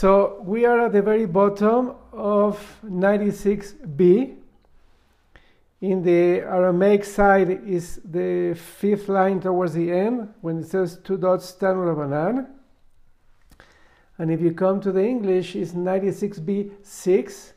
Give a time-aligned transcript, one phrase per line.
[0.00, 4.34] So we are at the very bottom of 96b.
[5.82, 11.18] In the Aramaic side is the fifth line towards the end when it says two
[11.18, 12.46] dots Tanu Rabbanan.
[14.16, 17.52] And if you come to the English, it's 96b6.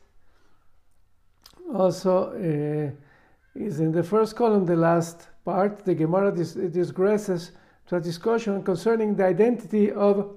[1.74, 5.82] Also, uh, is in the first column, the last part.
[5.86, 7.52] The Gemara dis- digresses
[7.86, 10.36] to a discussion concerning the identity of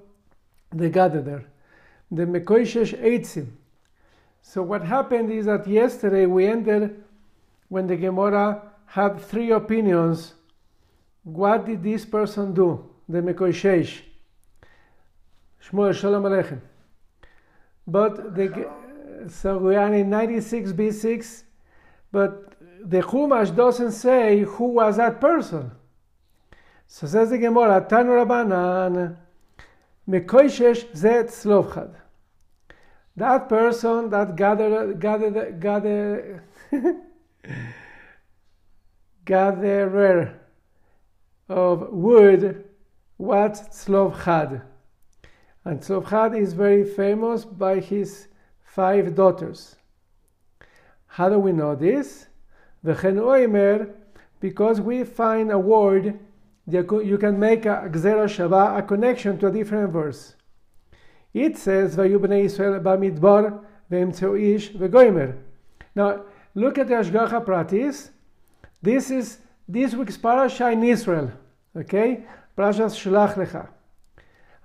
[0.72, 1.44] the Gatherer,
[2.12, 3.48] the Mekoishesh Eitzim.
[4.42, 7.04] So, what happened is that yesterday we ended
[7.70, 10.34] when the Gemara had three opinions.
[11.24, 12.90] What did this person do?
[13.10, 14.00] The Mekoishesh.
[15.64, 16.62] Shmuel Shalom Aleichem.
[17.86, 18.70] But the
[19.30, 21.44] so we are in 96 B6,
[22.12, 22.54] but
[22.84, 25.72] the Chumash doesn't say who was that person.
[26.88, 29.18] So says the Gemara, Tanu Rabbanan,
[30.08, 31.96] Mekoishesh Zet Tzlovchad.
[33.16, 36.44] That person that gathered, gathered, gathered,
[39.26, 40.40] gatherer
[41.50, 42.64] of wood
[43.18, 44.62] what Tzlovchad.
[45.66, 48.28] And Tzlovchad is very famous by his
[48.62, 49.76] five daughters.
[51.08, 52.28] How do we know this?
[52.84, 53.94] The Oimer,
[54.40, 56.20] because we find a word
[56.68, 60.36] you can make a Gzera Shava, a connection to a different verse.
[61.34, 65.38] It says, Vayu b'nei Yisrael b'midbar v'emtzeu ish v'goimer.
[65.96, 66.24] Now,
[66.56, 68.10] look at the Ashgacha Pratis.
[68.82, 71.32] This is this week's parasha in Israel.
[71.76, 72.24] Okay?
[72.58, 73.70] Parashas Shlach Lecha.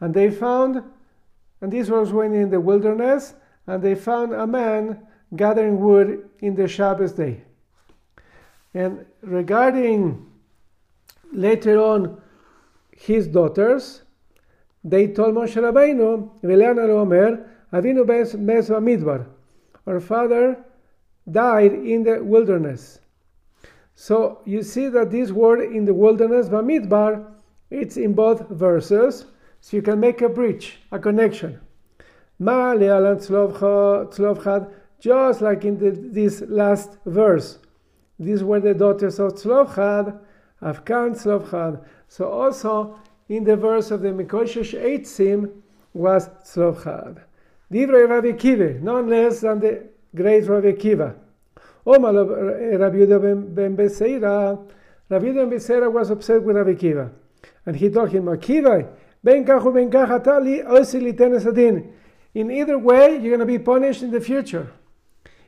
[0.00, 0.82] And they found,
[1.60, 3.34] and this was when in the wilderness,
[3.66, 7.42] and they found a man gathering wood in the Shabbos day.
[8.74, 10.26] And regarding
[11.32, 12.20] later on
[12.96, 14.02] his daughters,
[14.84, 19.26] they told Moshe Rabbeinu, V'leana Omer, Avinu Bes Midbar.
[19.86, 20.64] Our father
[21.30, 23.00] died in the wilderness.
[23.94, 27.24] So you see that this word in the wilderness, Bamidbar,
[27.70, 29.26] it's in both verses,
[29.60, 31.60] so you can make a bridge, a connection.
[35.00, 37.58] Just like in the, this last verse.
[38.18, 40.18] These were the daughters of Tzlovchad,
[40.62, 41.84] Afkan Tzlovchad.
[42.08, 45.50] So also in the verse of the Mikoshesh Eitzim
[45.92, 47.22] was Tzlovchad.
[47.72, 51.14] Divrei Rabbi Kiva, none less than the great Rabbi Kiva.
[51.86, 54.58] Omar Rabbi eh, Yehuda ben Beseira,
[55.08, 57.10] Rabbi Yehuda ben Beseira was upset with Rabbi Kiva.
[57.66, 58.88] And he told him, Akiva,
[59.22, 61.92] ben kachu ben kachatali, osi litenes adin.
[62.34, 64.70] In either way, you're going to be punished in the future.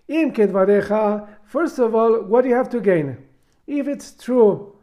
[0.09, 3.17] Im kedvarecha, first of all, what do you have to gain?
[3.67, 4.74] If it's true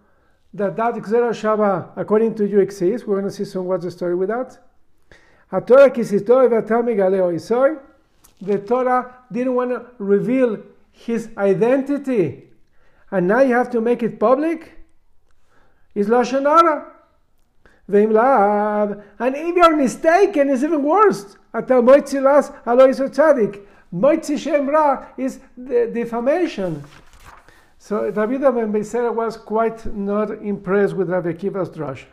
[0.53, 3.91] that that Gzera Shava, according to you, exists, we're going to see soon what's the
[3.91, 4.57] story with that.
[8.41, 10.57] The Torah didn't want to reveal
[10.91, 12.49] his identity,
[13.11, 14.77] and now you have to make it public.
[15.93, 16.87] It's Lashon Hara.
[17.87, 21.35] And if you're mistaken, it's even worse.
[23.93, 26.81] Moitzi shem ra is defamation.
[27.91, 32.05] So Rabbi ben Beisera was quite not impressed with Rabbi Akiva's drush.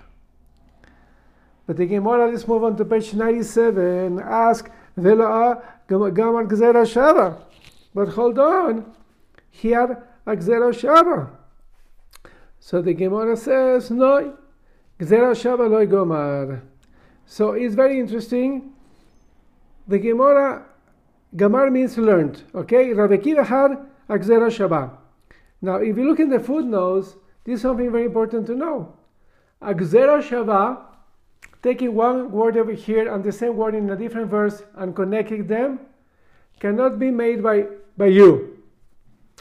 [1.69, 4.19] But the Gemara, let's move on to page 97.
[4.19, 4.69] Ask,
[4.99, 7.41] Velo'a gamar gzera shava.
[7.95, 8.93] But hold on,
[9.53, 11.31] he had a gzera shava.
[12.59, 14.37] So the Gemara says, no,
[14.99, 16.61] gzera shava loy gomar.
[17.25, 18.73] So it's very interesting
[19.87, 20.67] the Gemara,
[21.37, 22.43] Gamar means learned.
[22.53, 23.79] Okay, Rabbi Kiva had
[24.09, 24.99] a Gzera Shava.
[25.61, 28.95] Now, if you look in the footnotes, this is something very important to know.
[29.61, 30.83] a Gzera Shava,
[31.63, 35.47] taking one word over here and the same word in a different verse and connecting
[35.47, 35.81] them,
[36.61, 38.59] cannot be made by, by you.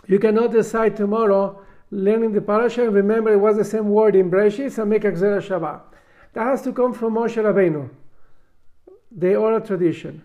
[0.07, 1.61] You cannot decide tomorrow,
[1.91, 5.11] learning the parasha, and remember it was the same word in Breshis and make a
[5.11, 5.81] Gzera Shava.
[6.33, 7.89] That has to come from Moshe Rabbeinu,
[9.11, 10.23] the oral tradition.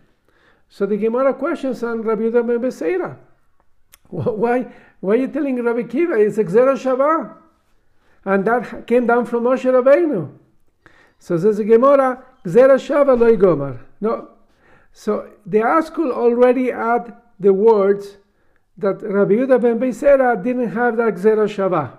[0.69, 3.17] So the Gemara questions on Rabbi Yehuda ben Beseira.
[4.09, 4.73] Why,
[5.03, 7.35] why are you telling Rabbi Kiva it's a Gzera Shava?
[8.25, 10.33] And that came down from Moshe Rabbeinu.
[11.19, 13.81] So says the Gemara, Gzera Shava loy gomar.
[14.01, 14.29] No.
[14.93, 18.19] So the Askul already add the words
[18.79, 21.97] that Rabbi Yehuda ben Beseira didn't have that Gzera Shava.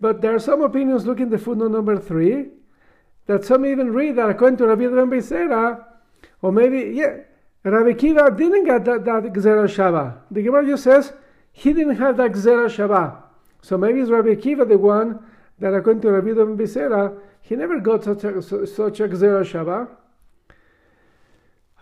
[0.00, 2.46] But there are some opinions, look in the footnote number three,
[3.26, 5.84] that some even read that according to Rabbi Yehuda ben Beseira,
[6.42, 7.18] or maybe, yeah,
[7.62, 10.18] Rabbi Kiva didn't get that, that Gzera Shava.
[10.32, 11.12] The Gemara just says
[11.58, 13.16] he didn't have that Gzera Shava.
[13.62, 15.18] So maybe it's Rabbi Kiva the one
[15.58, 19.88] that according to Rabbi Ben Bisera, he never got such a, such a Gzera Shava.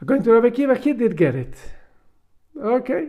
[0.01, 1.57] According to Rabbi Kiva, he did get it.
[2.59, 3.09] Okay.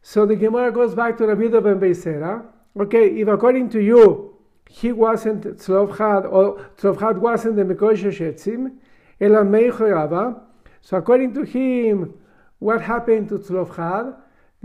[0.00, 2.42] So the Gemara goes back to Rabbi ben Beisera.
[2.78, 4.38] Okay, if according to you,
[4.70, 8.76] he wasn't Tzlofchad, or Tzlofchad wasn't the Mekosh Shetzim,
[9.20, 10.40] Ela Meichoyava.
[10.80, 12.14] So according to him,
[12.58, 14.16] what happened to Tzlofchad?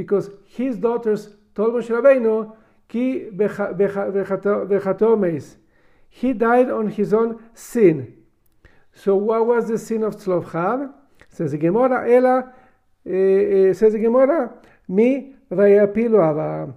[0.01, 2.55] Because his daughters told Moshe Rabbeinu,
[2.89, 3.29] Ki
[4.71, 5.57] vechatomes.
[6.09, 8.17] He died on his own sin.
[8.93, 10.91] So what was the sin of Tzlofchad?
[11.29, 14.51] Says the Gemara, Ela, uh, says the Gemara,
[14.87, 16.73] Mi vayapilu ava.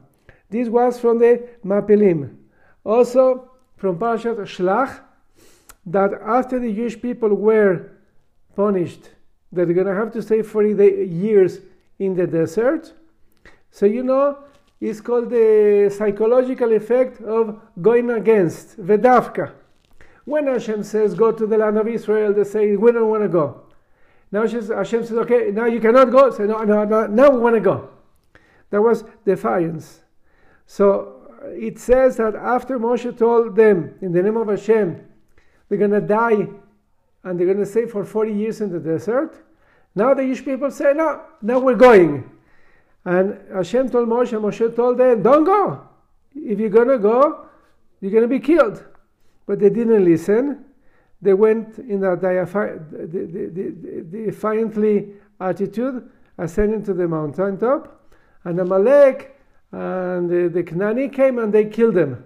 [0.50, 2.36] This was from the Mapelim.
[2.84, 5.00] Also from Parashat Shlach,
[5.86, 7.90] that after the Jewish people were
[8.54, 9.08] punished,
[9.50, 11.60] that they're going to have to stay 40 years
[11.98, 12.92] in the desert.
[13.74, 14.38] So you know,
[14.80, 19.50] it's called the psychological effect of going against, Vedavka.
[20.24, 23.28] When Hashem says, go to the land of Israel, they say, we don't want to
[23.28, 23.62] go.
[24.30, 26.30] Now Hashem says, okay, now you cannot go.
[26.30, 27.90] Say, no, no, no, now we want to go.
[28.70, 30.02] There was defiance.
[30.66, 35.04] So it says that after Moshe told them, in the name of Hashem,
[35.68, 36.46] they're going to die
[37.24, 39.34] and they're going to stay for 40 years in the desert.
[39.96, 42.30] Now the Jewish people say, no, now we're going.
[43.04, 45.88] And Hashem told Moshe, Moshe told them, don't go.
[46.34, 47.46] If you're going to go,
[48.00, 48.82] you're going to be killed.
[49.46, 50.64] But they didn't listen.
[51.20, 52.16] They went in a
[54.10, 58.00] defiantly attitude, ascending to the mountaintop.
[58.44, 59.38] And Amalek
[59.72, 62.24] and the, the Knani came and they killed them.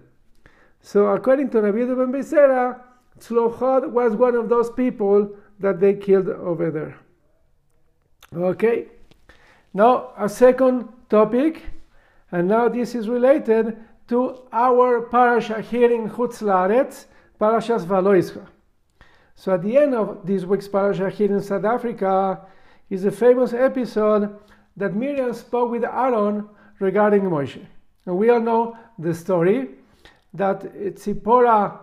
[0.80, 2.80] So according to Rabbi ben Beisera,
[3.19, 6.96] Tzlofchad was one of those people that they killed over there.
[8.32, 8.86] Okay.
[9.78, 11.62] Now a second topic,
[12.32, 13.76] and now this is related
[14.08, 17.06] to our parasha here in Chutz Laaretz,
[17.40, 18.44] Parashas Valoischa.
[19.36, 22.40] So at the end of this week's parasha here in South Africa
[22.90, 24.36] is a famous episode
[24.76, 26.48] that Miriam spoke with Aaron
[26.80, 27.64] regarding Moshe.
[28.04, 29.76] And we all know the story
[30.34, 31.78] that Tzipora,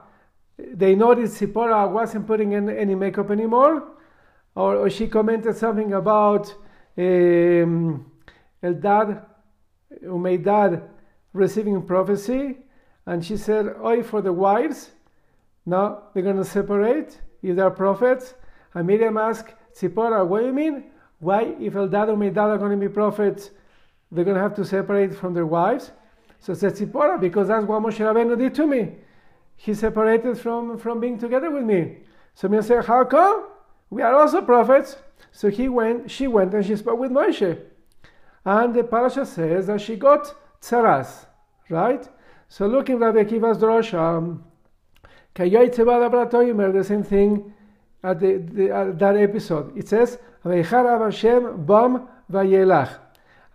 [0.57, 3.87] they noticed Tzipora wasn't putting in any makeup anymore,
[4.53, 6.53] or, or she commented something about
[6.97, 8.11] um,
[8.63, 9.25] Eldad,
[10.03, 10.87] Umeidad
[11.33, 12.57] receiving prophecy,
[13.05, 14.91] and she said, Oi, for the wives,
[15.65, 18.35] now they're going to separate if they're prophets.
[18.73, 20.85] And Miriam asked Tzipora, what do you mean?
[21.19, 23.51] Why, if Eldad and Umeidad are going to be prophets,
[24.11, 25.91] they're going to have to separate from their wives.
[26.39, 28.93] So said Tzipora, because that's what Moshe Rabbeinu did to me.
[29.55, 31.99] He separated from, from being together with me.
[32.33, 33.47] So Miriam said, how come?
[33.89, 34.97] We are also prophets.
[35.31, 37.59] So he went, she went and she spoke with Moshe.
[38.45, 41.25] And the parasha says that she got tzaras,
[41.69, 42.07] right?
[42.47, 44.39] So look in Rabbi Akiva's drosha,
[45.35, 47.53] the same thing
[48.03, 49.77] at, the, the, at that episode.
[49.77, 52.99] It says, Hashem bam vayelach.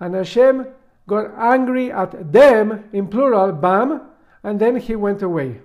[0.01, 0.67] And Hashem
[1.07, 4.03] got angry at them, in plural, Bam,
[4.43, 5.61] and then he went away.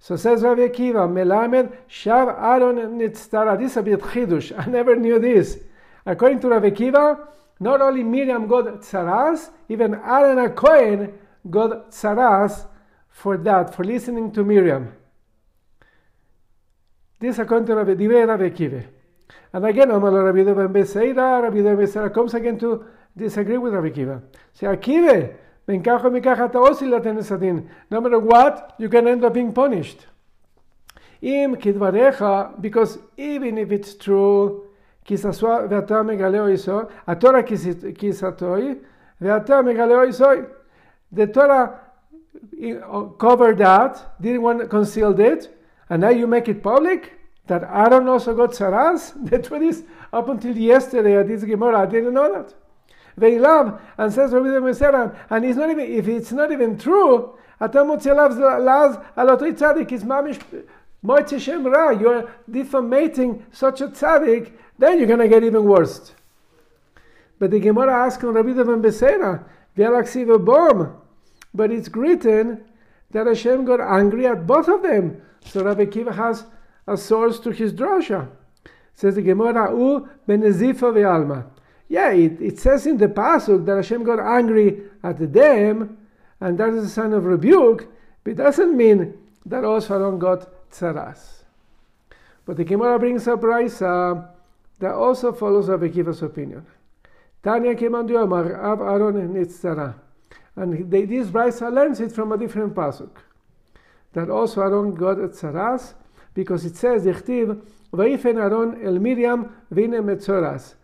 [0.00, 3.58] So says Rabbi Akiva, Melamed Shav Aaron Nitztara.
[3.58, 4.56] This is a bit chidush.
[4.58, 5.58] I never knew this.
[6.06, 7.26] According to Rabbi Akiva,
[7.60, 11.12] not only Miriam got tzaras, even Aaron a Cohen
[11.50, 12.66] got tzaras
[13.08, 14.92] for that, for listening to Miriam.
[17.18, 18.86] This according to Rabbi, Rabbi Akiva.
[19.52, 22.84] And again, Rabbi Ben Beseira, Rabbi Ben Beseira comes again to
[23.16, 24.22] disagree with Rabbi Kiva.
[24.52, 25.34] Say, Akiva,
[25.68, 25.76] no
[28.00, 30.06] matter what, you can end up being punished.
[31.20, 31.56] Im
[32.60, 34.64] because even if it's true,
[35.04, 35.32] Torah
[37.42, 38.80] kisatoi,
[39.20, 40.48] megaleo iso.
[41.12, 41.80] The Torah
[42.62, 45.54] eh, oh, covered that, didn't want to conceal it,
[45.90, 47.12] and now you make it public?
[47.46, 49.12] That Aaron also got tzaras?
[49.30, 52.54] The truth is, up until yesterday at this Gemara, I didn't know that
[53.18, 57.34] they love and says Rabbi Meseran, and it's not even if it's not even true,
[57.60, 58.04] Atam laz
[59.16, 60.40] alotoi tzaddik is mamish
[61.04, 61.90] moitze shem ra.
[61.90, 66.12] You're defamating such a tzaddik, then you're gonna get even worse.
[67.38, 69.44] But the Gemara asks on Rabbi ben Besera,
[69.76, 70.96] a bomb.
[71.54, 72.64] But it's written
[73.10, 75.22] that Hashem got angry at both of them.
[75.44, 76.44] So Rabbi Kiva has
[76.86, 78.28] a source to his drasha.
[78.94, 81.46] Says the Gemara, U ben ve'alma.
[81.88, 85.96] Yeah, it, it says in the pasuk that Hashem got angry at them,
[86.40, 87.88] and that is a sign of rebuke,
[88.22, 89.14] but it doesn't mean
[89.46, 91.44] that also Aaron got tzaras.
[92.44, 94.28] But the Gemara brings up Braisa
[94.78, 96.66] that also follows Rabbi Kiva's opinion.
[97.42, 99.16] Tanya Kemandu Amar Av Aaron.
[99.16, 103.10] And this Braisa learns it from a different pasuk.
[104.12, 105.94] That also Aaron got tzaras,
[106.34, 107.60] because it says, Dichtiv,
[107.92, 110.74] Vaifen Aaron el Miriam vine metzoras.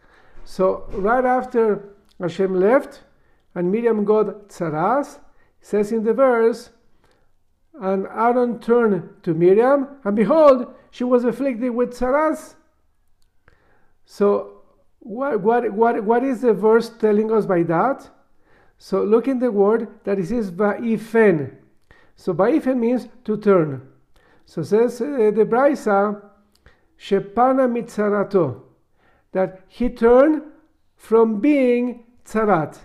[0.44, 3.02] So right after Hashem left
[3.54, 5.18] and Miriam got tzaras,
[5.60, 6.70] says in the verse,
[7.80, 12.54] and Aaron turned to Miriam, and behold, she was afflicted with tzaras.
[14.04, 14.62] So
[15.00, 18.08] what, what, what, what is the verse telling us by that?
[18.78, 21.56] So look in the word that it says va'ifen.
[22.16, 23.88] So va'ifen means to turn.
[24.46, 26.22] So says uh, the Braisa,
[26.98, 28.60] shepana mitzarato,
[29.34, 30.42] that he turned
[30.96, 32.78] from being tzarat.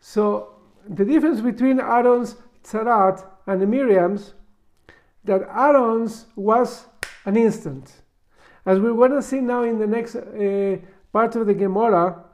[0.00, 0.54] So
[0.88, 4.32] the difference between Aaron's tzarat and Miriam's,
[5.24, 6.86] that Aaron's was
[7.26, 7.92] an instant.
[8.66, 10.78] As we're going to see now in the next uh,
[11.12, 12.24] part of the Gemara,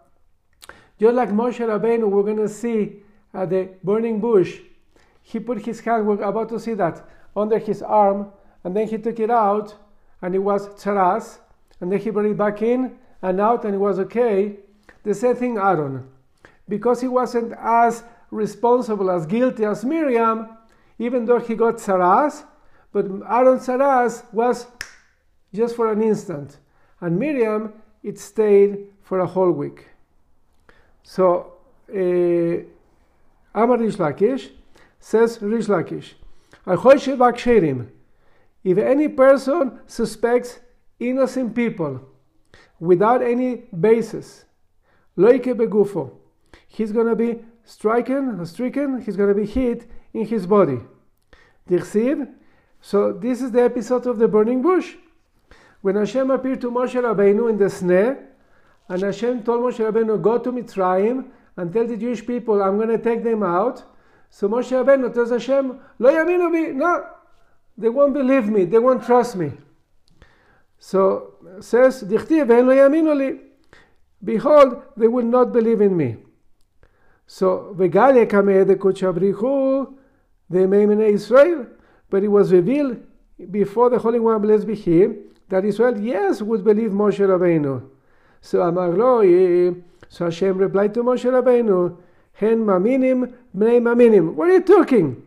[0.99, 4.61] just like Moshe Rabbeinu, we're going to see the burning bush,
[5.23, 8.99] he put his hand, we're about to see that, under his arm, and then he
[8.99, 9.75] took it out,
[10.23, 11.39] and it was tzaras,
[11.81, 14.57] and then he brought it back in and out, and it was okay.
[15.03, 16.09] The same thing Aaron.
[16.69, 20.49] Because he wasn't as responsible, as guilty as Miriam,
[20.99, 22.45] even though he got tzaras,
[22.93, 24.67] but Aaron's tzaras was
[25.55, 26.59] just for an instant.
[27.01, 27.73] And Miriam,
[28.03, 29.89] it stayed for a whole week.
[31.03, 31.55] So,
[31.93, 32.63] uh,
[33.55, 34.51] Amar Rish Lakish
[35.01, 36.13] says Rish Lakish,
[38.63, 40.61] if any person suspects
[41.00, 42.00] innocent people
[42.78, 44.45] without any basis,
[45.16, 46.12] loike begufo,
[46.69, 50.80] he's going to be stricken, stricken, he's going to be hit in his body.
[51.69, 52.33] Dirsiv,
[52.80, 54.95] so this is the episode of the burning bush.
[55.83, 58.28] When Hashem appeared to Moshe Rabbeinu in the snare,
[58.88, 62.88] and Hashem told Moshe Rabbeinu, go to Mitzrayim and tell the Jewish people, I'm going
[62.88, 63.85] to take them out.
[64.30, 67.07] So Moshe Rabbeinu tells Hashem, Lo yaminu bi, no,
[67.78, 69.52] they won't believe me, they won't trust me.
[70.81, 72.03] So says,
[74.25, 76.17] behold, they will not believe in me.
[77.27, 79.95] So, Vegalia kameh de kuchabrichu,
[80.49, 81.67] they in Israel,
[82.09, 82.97] but it was revealed
[83.51, 85.07] before the Holy One, blessed be He,
[85.49, 87.89] that Israel, yes, would believe Moshe Rabbeinu.
[88.41, 89.73] So Amar lo, eh,
[90.09, 91.99] so Hashem replied to Moshe Rabbeinu,
[92.33, 94.35] Hen maminim, bnei maminim.
[94.35, 95.23] What are you talking?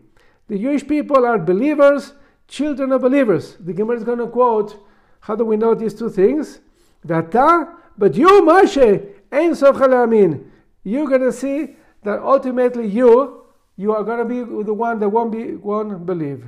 [0.47, 2.13] The Jewish people are believers,
[2.47, 3.55] children of believers.
[3.59, 4.77] The Gemara is going to quote,
[5.23, 6.59] how do we know these two things?
[7.07, 10.51] Vata, but you, Moshe, ein sof amin.
[10.83, 13.45] You're going to see that ultimately you,
[13.77, 16.43] you are going to be the one that won't be won't believe.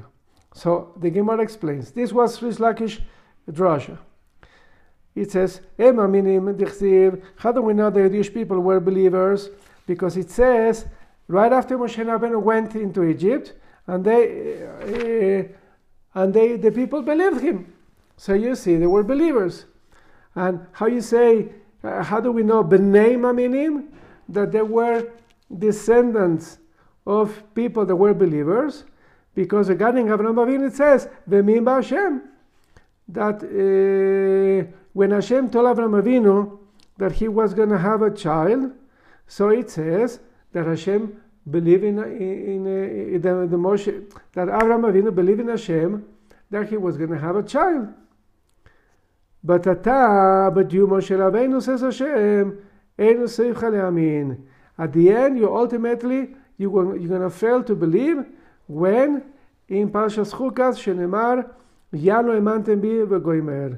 [0.54, 1.92] So the Gemara explains.
[1.92, 3.00] This was Rish Lakish
[3.50, 3.98] drasha.
[5.16, 5.62] It says.
[5.78, 9.52] How do we know the Jewish people were believers?
[9.88, 10.86] Because it says,
[11.30, 13.54] right after Moshe Rabbeinu went into Egypt,
[13.88, 17.72] and they, uh, and they, the people believed him.
[18.18, 19.66] So you see, they were believers.
[20.36, 21.50] And how you say,
[21.84, 23.88] uh, how do we know b'nei maminim?
[24.30, 25.08] That they were
[25.56, 26.58] descendants
[27.06, 28.86] of people that were believers.
[29.36, 32.30] Because regarding Abraham Avinu, it says, v'mim Hashem
[33.08, 36.58] that uh, when Hashem told Abraham Avinu
[36.98, 38.72] that he was going to have a child,
[39.28, 40.20] so it says
[40.54, 46.06] that Hashem believed in, in, in, the, the Moshe, that Abraham Avinu believed in Hashem
[46.50, 47.94] that he was going to have a child.
[49.46, 52.58] But ata, but you, Moshe Rabbeinu, says Hashem,
[54.78, 58.26] At the end, you ultimately, you, you're going to fail to believe
[58.66, 59.24] when
[59.70, 61.52] in Parshas Chukas, Shenemar,
[61.92, 63.78] ya no emantem bi v'goimer.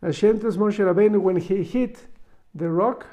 [0.00, 1.98] Hashem tells Moshe Rabbeinu when he hit
[2.54, 3.04] the rock,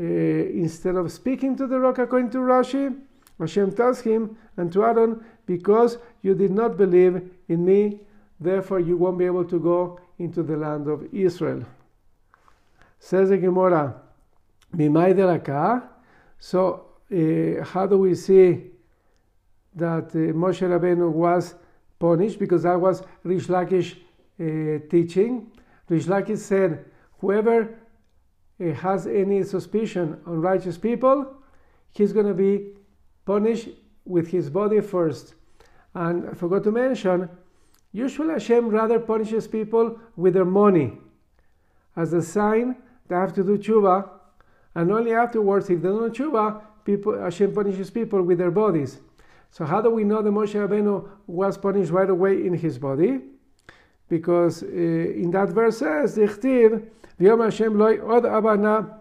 [0.00, 2.98] uh, instead of speaking to the rock according to Rashi,
[3.38, 8.00] Hashem tells him and to Aaron, because you did not believe in me,
[8.40, 11.64] therefore you won't be able to go into the land of Israel.
[12.98, 13.94] Says the Gemara,
[14.76, 15.82] Mimai delaka.
[16.38, 18.70] So, uh, how do we see
[19.74, 21.54] that uh, Moshe Rabbeinu was
[21.98, 23.96] punished because that was Rish Lakish
[24.40, 25.50] uh, teaching.
[25.88, 26.84] Rish Lakish said,
[27.20, 27.78] whoever
[28.60, 31.36] uh, has any suspicion on righteous people,
[31.90, 32.72] he's going to be
[33.24, 33.68] punished
[34.04, 35.34] with his body first.
[35.94, 37.28] And I forgot to mention,
[37.92, 40.98] usually Hashem rather punishes people with their money
[41.96, 42.76] as a sign
[43.08, 44.08] they have to do tshuva,
[44.74, 49.00] and only afterwards, if they don't do tshuva, people, Hashem punishes people with their bodies.
[49.50, 53.20] So how do we know that Moshe Rabbeinu was punished right away in his body?
[54.08, 56.88] Because uh, in that verse says, "Dichtiv
[57.20, 59.00] v'yom Hashem loy od abana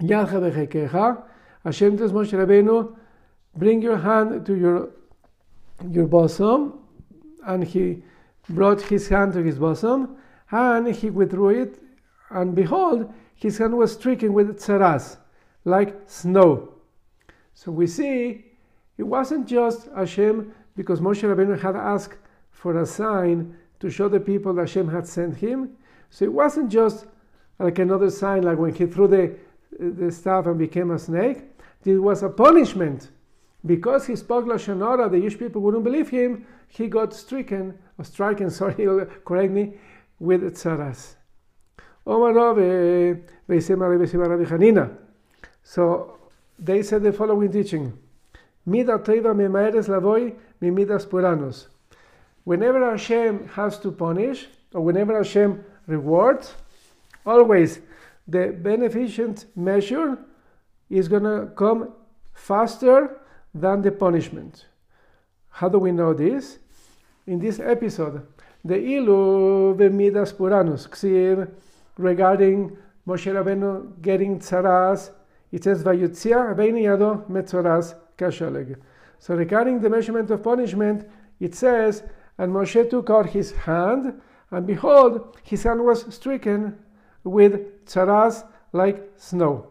[0.00, 1.22] yalcha v'chekecha."
[1.64, 2.96] Hashem tells Moshe Rabbeinu,
[3.54, 4.90] "Bring your hand to your
[5.90, 6.78] your bosom,"
[7.46, 8.02] and he
[8.48, 10.16] brought his hand to his bosom,
[10.50, 11.82] and he withdrew it,
[12.30, 15.18] and behold, his hand was stricken with tsaras,
[15.64, 16.74] like snow.
[17.54, 18.44] So we see
[18.98, 22.18] it wasn't just Hashem because Moshe Rabbeinu had asked
[22.50, 25.70] for a sign to show the people that Hashem had sent him.
[26.10, 27.06] So it wasn't just
[27.58, 29.36] like another sign, like when he threw the,
[29.78, 31.44] the staff and became a snake.
[31.82, 33.10] This was a punishment.
[33.64, 38.04] Because he spoke Lashon Hara, the Jewish people wouldn't believe him, he got stricken, or
[38.04, 38.86] stricken, sorry,
[39.24, 39.74] correct me,
[40.18, 41.16] with tzaras.
[42.06, 43.14] Eh,
[45.62, 46.18] so
[46.58, 47.92] they said the following teaching.
[52.44, 56.54] Whenever Hashem has to punish, or whenever Hashem rewards,
[57.26, 57.80] always
[58.26, 60.18] the beneficent measure
[60.88, 61.92] is going to come
[62.32, 63.20] faster
[63.54, 64.66] than the punishment.
[65.48, 66.58] How do we know this?
[67.26, 68.26] In this episode,
[68.64, 71.50] the ilu v'midas puranus, ksir,
[71.96, 72.76] regarding
[73.06, 75.10] Moshe Rabbeinu getting tzaras,
[75.52, 78.76] it says vayutzia veini yado metzoras kashaleg.
[79.18, 81.08] So regarding the measurement of punishment,
[81.40, 82.02] it says,
[82.38, 86.78] and Moshe took out his hand, and behold, his hand was stricken
[87.24, 89.68] with tzaras like snow.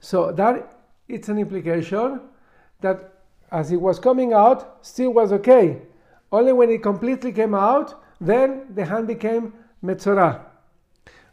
[0.00, 0.81] So that
[1.12, 2.20] it's an implication
[2.80, 3.12] that
[3.50, 5.82] as it was coming out, still was okay.
[6.32, 9.52] Only when it completely came out, then the hand became
[9.84, 10.40] metzora.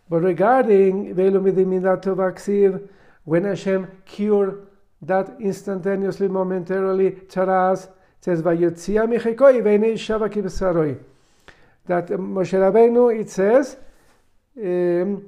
[0.10, 1.16] But regarding
[3.24, 4.68] when Hashem cured
[5.02, 7.88] that instantaneously, momentarily, charas,
[8.20, 8.42] says.
[11.86, 13.78] That Moshe Rabbeinu, it says,
[14.58, 15.26] um,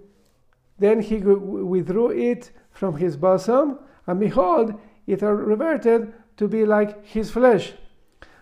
[0.77, 3.79] then he withdrew it from his bosom,
[4.11, 4.77] and behold,
[5.07, 7.71] it reverted to be like his flesh.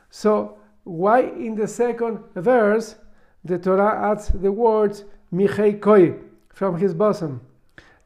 [0.09, 2.95] So, why in the second verse
[3.45, 6.15] the Torah adds the words Michei Koi
[6.49, 7.41] from his bosom?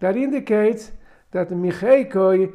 [0.01, 0.91] That indicates
[1.31, 2.51] that Michei Koi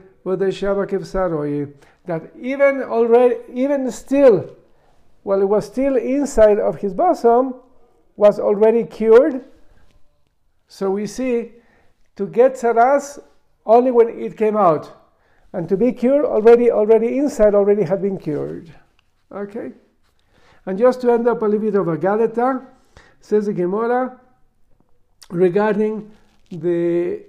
[2.05, 4.57] that even already, even still,
[5.23, 7.55] while it was still inside of his bosom,
[8.15, 9.43] was already cured.
[10.67, 11.53] So we see
[12.17, 13.21] to get tzaras
[13.65, 14.98] only when it came out.
[15.53, 18.73] And to be cured, already, already inside, already had been cured.
[19.33, 19.73] Okay?
[20.67, 22.67] And just to end up a little bit of a Gadeta,
[23.21, 24.21] says the Gemara
[25.31, 26.11] regarding
[26.51, 27.25] the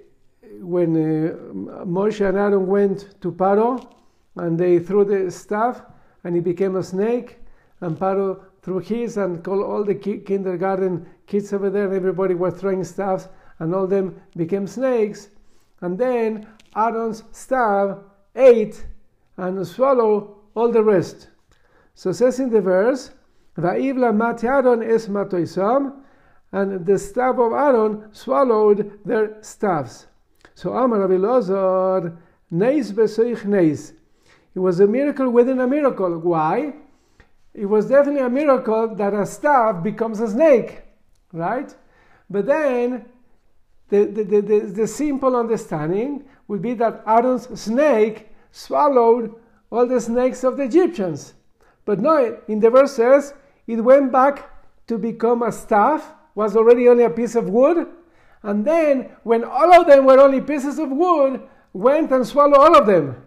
[0.60, 3.92] when uh, Moshe and Aaron went to Paro
[4.36, 5.82] and they threw the staff
[6.24, 7.38] and he became a snake
[7.80, 12.34] and Paro threw his and called all the ki- kindergarten kids over there and everybody
[12.34, 13.28] was throwing staffs
[13.58, 15.28] and all them became snakes
[15.82, 17.98] and then Aaron's staff
[18.34, 18.84] ate
[19.36, 21.28] and swallowed all the rest.
[21.94, 23.10] So says in the verse,
[23.56, 26.02] Va'ivla mat Aaron es matoisam,
[26.52, 30.06] and the staff of Aaron swallowed their staffs.
[30.54, 32.16] So Amar Avilazar,
[32.50, 33.92] neis besoich neis.
[34.54, 36.18] It was a miracle within a miracle.
[36.18, 36.74] Why?
[37.54, 40.82] It was definitely a miracle that a staff becomes a snake,
[41.32, 41.74] right?
[42.28, 43.06] But then
[43.90, 49.34] the, the, the, the, simple understanding would be that Aaron's snake swallowed
[49.70, 51.34] all the snakes of the Egyptians.
[51.84, 53.34] But no, in the verse says
[53.66, 54.48] it went back
[54.86, 57.86] to become a staff, was already only a piece of wood,
[58.42, 62.76] and then when all of them were only pieces of wood, went and swallowed all
[62.76, 63.22] of them.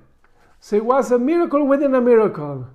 [0.59, 2.67] So it was a miracle within a miracle.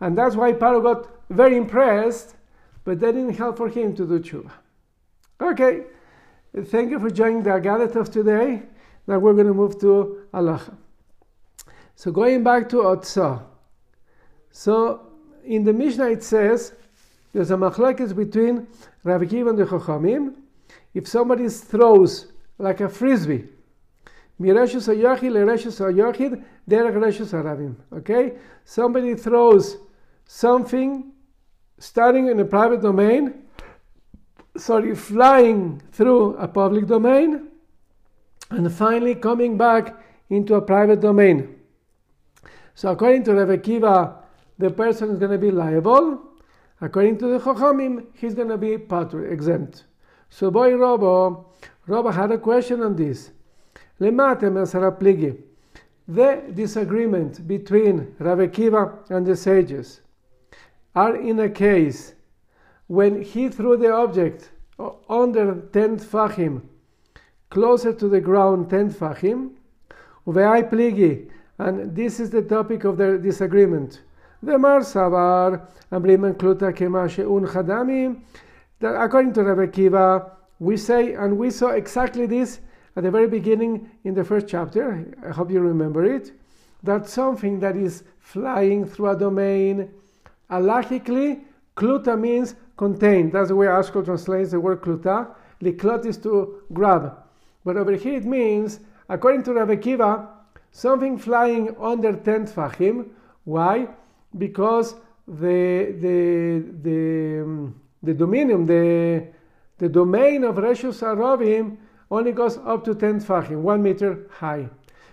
[0.00, 2.36] And that's why Paro got very impressed,
[2.84, 4.50] but that didn't help for him to do tshuva.
[5.40, 5.84] Okay,
[6.62, 8.62] Thank you for joining the Agadah of today.
[9.08, 10.62] Now we're going to move to Allah.
[11.96, 13.42] So going back to Otzah.
[14.52, 15.00] So
[15.44, 16.72] in the Mishnah it says
[17.32, 18.68] there's a machlekes between
[19.02, 20.36] Rav and the Chachamim.
[20.94, 23.48] If somebody throws like a frisbee,
[24.40, 27.76] mireshus ayachid lereshus ayachid derech reshus.
[27.94, 29.78] Okay, somebody throws
[30.26, 31.10] something
[31.80, 33.43] starting in a private domain
[34.56, 37.48] sorry, flying through a public domain
[38.50, 39.96] and finally coming back
[40.30, 41.56] into a private domain.
[42.74, 44.16] So according to Rav Akiva,
[44.58, 46.20] the person is going to be liable.
[46.80, 49.84] According to the Chachamim, he's going to be patr, exempt.
[50.30, 51.52] So boy Robo,
[51.86, 53.30] Robo had a question on this.
[53.98, 55.40] Le matemar sarapligy.
[56.06, 60.00] The disagreement between Rav Akiva and the sages
[60.94, 62.14] are in a case
[62.86, 64.50] when he threw the object
[65.08, 66.62] under 10 tfachim,
[67.50, 69.50] closer to the ground 10 tfachim,
[70.26, 74.02] uveai pligi, and this is the topic of their disagreement.
[74.42, 78.20] The Mar Savar, Amrim Kluta Kema She'un Chadamim.
[78.80, 82.60] That according to Rabbi Kiva, we say, and we saw exactly this
[82.96, 85.06] at the very beginning in the first chapter.
[85.26, 86.32] I hope you remember it.
[86.82, 89.90] That something that is flying through a domain,
[90.50, 91.44] halachically,
[91.76, 93.32] kluta means contained.
[93.32, 95.28] That's the way Ashkol translates the word kluta.
[95.62, 97.16] Liklot is to grab.
[97.64, 100.28] But over here it means, according to Rabbi Kiva,
[100.72, 103.08] something flying under 10 tfachim.
[103.44, 103.88] Why?
[104.36, 104.94] Because
[105.26, 109.28] the, the, the, um, the dominium, the,
[109.78, 111.78] the domain of Reshus Arabim
[112.10, 114.68] only goes up to 10 tfachim, one meter high.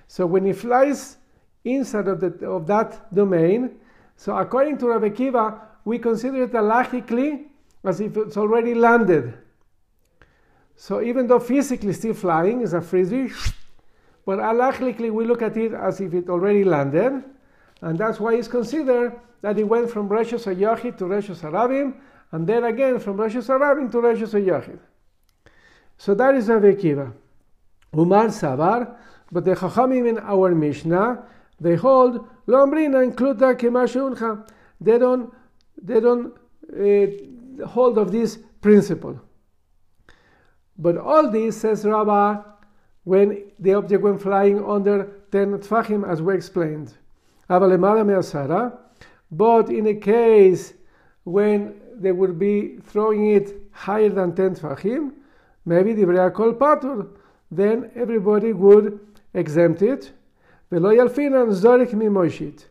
[0.08, 1.18] So when he flies
[1.64, 3.80] inside of, the, of that domain,
[4.18, 7.46] so according to Rabbi Kiva, we consider it halachically
[7.84, 9.34] as if it's already landed.
[10.76, 13.32] So even though physically still flying is a frisbee,
[14.26, 17.24] but halachically we look at it as if it already landed,
[17.82, 21.96] and that's why it's considered that it went from Reshus Yachid to Reshus Arabim,
[22.32, 24.80] and then again from Reshus Arabim to Reshus Yachid.
[25.98, 27.14] So that is Rabbi Kiva.
[27.96, 28.96] Umar Savar,
[29.32, 31.24] but the Chachamim in our Mishnah,
[31.60, 34.48] they hold Lombrina and Kluta Kemashuncha.
[34.80, 35.34] They don't,
[35.82, 36.34] they don't
[36.74, 37.08] uh,
[37.66, 39.20] hold of this principle.
[40.78, 42.44] But all this, says Rabbah,
[43.04, 46.94] when the object went flying under 10 tfachim, as we explained.
[47.48, 47.64] But
[49.70, 50.74] in a case
[51.24, 55.14] when they would be throwing it higher than 10 tfachim,
[55.66, 57.08] maybe the Kol Patur,
[57.50, 59.00] then everybody would
[59.34, 60.12] exempt it.
[61.94, 62.66] Mimosit.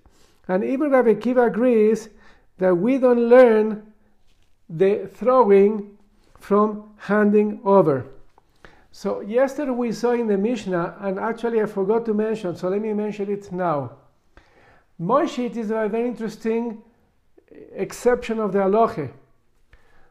[0.49, 2.09] And even Rabbi Kiva agrees
[2.59, 3.90] that we don't learn
[4.71, 5.99] the throwing
[6.39, 8.07] from handing over.
[8.93, 12.81] So yesterday we saw in the Mishnah, and actually I forgot to mention, so let
[12.81, 13.93] me mention it now.
[15.01, 16.83] Moshit is a very interesting
[17.73, 19.11] exception of the aloche.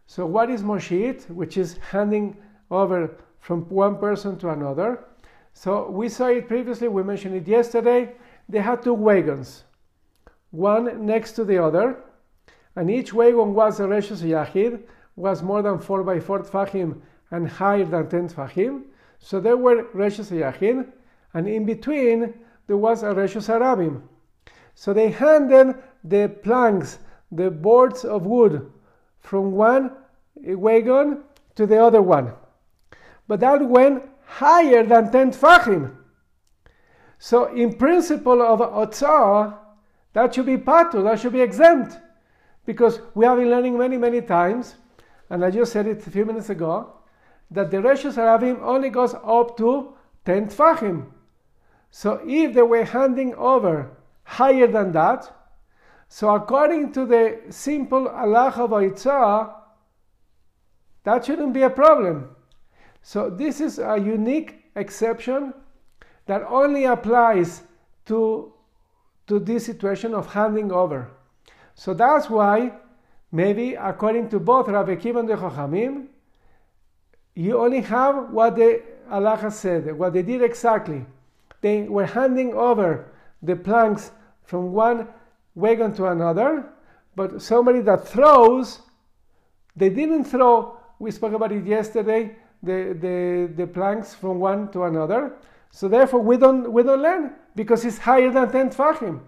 [0.08, 2.36] So what is moshit, which is handing
[2.72, 5.06] over from one person to another?
[5.54, 8.14] So we saw it previously, we mentioned it yesterday.
[8.48, 9.64] They had two wagons,
[10.52, 12.04] one next to the other,
[12.76, 14.82] and each wagon was a Reshus Yachid,
[15.16, 17.02] was more than 4 by 4 tfachim
[17.32, 18.84] and higher than 10 tfachim.
[19.20, 20.88] So there were Reshus Yachid,
[21.34, 22.34] and in between
[22.68, 24.02] there was a Reshus Arabim.
[24.76, 27.00] So they handed the planks,
[27.32, 28.72] the boards of wood,
[29.20, 29.92] from one
[30.36, 31.24] wagon
[31.56, 32.34] to the other one.
[33.28, 35.96] But that went higher than 10 tfachim.
[37.18, 39.58] So in principle of Otzah,
[40.14, 41.98] that should be patur, that should be exempt.
[42.70, 44.76] Because we have been learning many, many times,
[45.32, 46.94] and I just said it a few minutes ago,
[47.50, 51.08] that the Reshus Arabim only goes up to 10 tfachim.
[51.90, 55.34] So if they were handing over higher than that,
[56.10, 58.70] so according to the simple Allah of
[61.06, 62.36] that shouldn't be a problem.
[63.02, 65.56] So this is a unique exception
[66.28, 67.64] that only applies
[68.06, 68.54] to,
[69.26, 71.16] to this situation of handing over.
[71.76, 72.74] So that's why
[73.32, 76.08] maybe according to both Rabbi Kiva and the Chachamim,
[77.36, 81.06] you only have what the Allah said, what they did exactly.
[81.62, 84.12] They were handing over the planks
[84.44, 85.08] from one
[85.56, 86.66] wagon to another,
[87.16, 88.82] but somebody that throws,
[89.76, 94.84] they didn't throw, we spoke about it yesterday, the, the, the planks from one to
[94.84, 95.34] another.
[95.72, 99.22] So therefore we don't we don't learn because it's higher than 10 tfachim.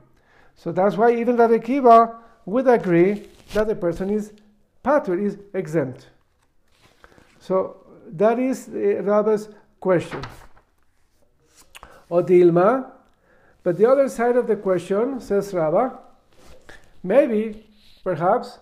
[0.56, 4.34] So that's why even Rabbi Kiva would agree that the person is
[4.84, 6.08] patur, is exempt.
[7.40, 7.78] So
[8.08, 9.50] that is uh, Rabba's
[9.80, 10.22] question.
[12.10, 12.92] Odilma,
[13.64, 15.98] but the other side of the question, says Rabba,
[17.04, 17.68] maybe,
[18.04, 18.60] perhaps,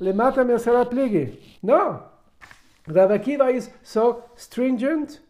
[0.00, 1.36] lemata mesara pligi.
[1.62, 2.04] No,
[2.86, 5.20] Rabbi Akiva is so stringent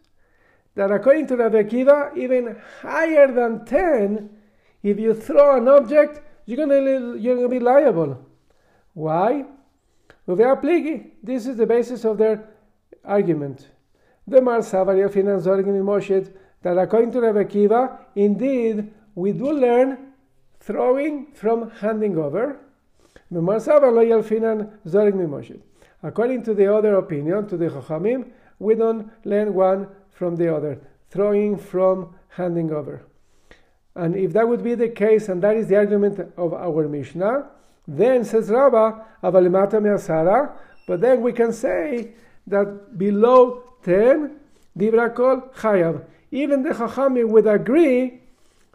[0.74, 4.30] that according to Rabbi Akiva, even higher than 10,
[4.82, 8.26] if you throw an object, you're gonna, you're gonna be liable.
[8.94, 9.44] Why?
[10.26, 12.48] This is the basis of their
[13.04, 13.68] argument.
[14.26, 16.32] The Mar Savaria Finan Zorgin
[16.62, 20.12] that according to Rabbi Akiva, indeed, we do learn
[20.60, 22.60] throwing from handing over.
[26.02, 30.80] According to the other opinion, to the Chachamim, we don't learn one from the other,
[31.10, 33.02] throwing from handing over.
[34.00, 37.50] And if that would be the case, and that is the argument of our Mishnah,
[37.86, 40.52] then says Rabbah, Avalimata Me'asara,
[40.86, 42.14] but then we can say
[42.46, 44.36] that below 10,
[44.78, 46.04] Dibrakol Chayav.
[46.30, 48.22] Even the Chachamim would agree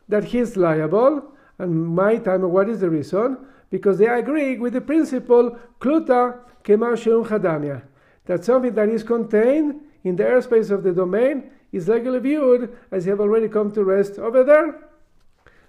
[0.07, 1.23] that he's liable,
[1.57, 3.37] and my time, what is the reason?
[3.69, 7.81] because they agree with the principle kluta kemasheum chadamia,
[8.25, 13.05] that something that is contained in the airspace of the domain is legally viewed as
[13.05, 14.81] you have already come to rest over there.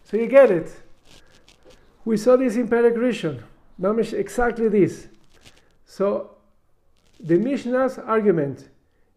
[0.09, 0.71] So you get it.
[2.05, 3.43] We saw this in Perek Rishon.
[4.13, 5.09] Exactly this.
[5.85, 6.37] So
[7.19, 8.69] the Mishnah's argument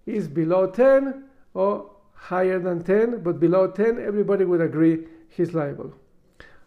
[0.07, 5.93] is below 10 or higher than 10, but below 10, everybody would agree he's liable.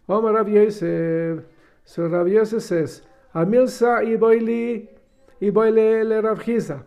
[0.09, 1.45] Omar Rav Yosef.
[1.85, 3.03] So Rav Yosef says,
[3.35, 4.87] Amilsa iboili
[5.41, 6.85] iboile le Rav Chisda.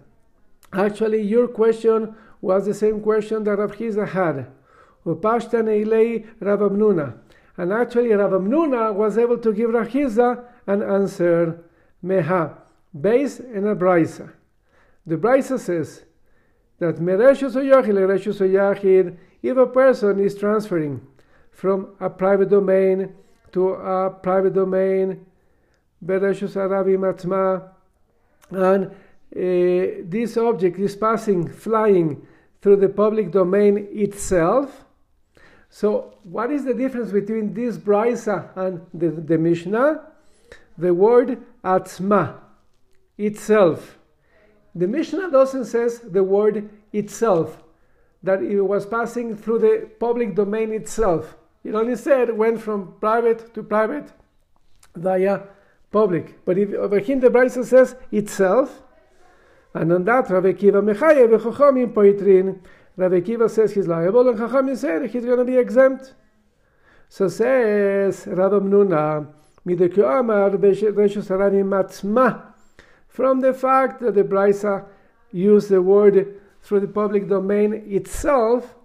[0.72, 4.48] Actually, your question was the same question that Rav Chisda had.
[5.06, 7.18] Upashta neilei Rav Amnuna.
[7.58, 11.64] And actually, Rav Amnuna was able to give Rav Chisda an answer,
[12.04, 12.58] Meha,
[13.00, 14.32] based in a brisa.
[15.06, 16.04] The brisa says
[16.80, 21.06] that mereshus oyachid, if a person is transferring
[21.52, 23.14] from a private domain
[23.54, 25.26] to a private domain,
[26.04, 27.70] bereshus arabi matma,
[28.52, 32.26] and uh, this object is passing, flying
[32.62, 34.85] through the public domain itself.
[35.76, 40.08] So, what is the difference between this brisa and the, the Mishnah?
[40.78, 42.36] The word atzma,
[43.18, 44.00] itself.
[44.74, 47.62] The Mishnah doesn't says the word itself,
[48.24, 51.36] that it was passing through the public domain itself.
[51.66, 54.14] It only said it went from private to private
[54.96, 55.44] via
[55.92, 56.46] public.
[56.46, 58.82] But if over here the Brisa says itself,
[59.74, 62.62] and on that Akiva Mechayev v'Chachamim poitrin,
[62.98, 66.14] Rav Akiva says he's liable, and Chachamim said he's going to be exempt.
[67.10, 69.30] So says Haramim
[71.70, 72.42] Matzma,
[73.08, 74.86] from the fact that the Brisa
[75.32, 78.76] used the word through the public domain itself,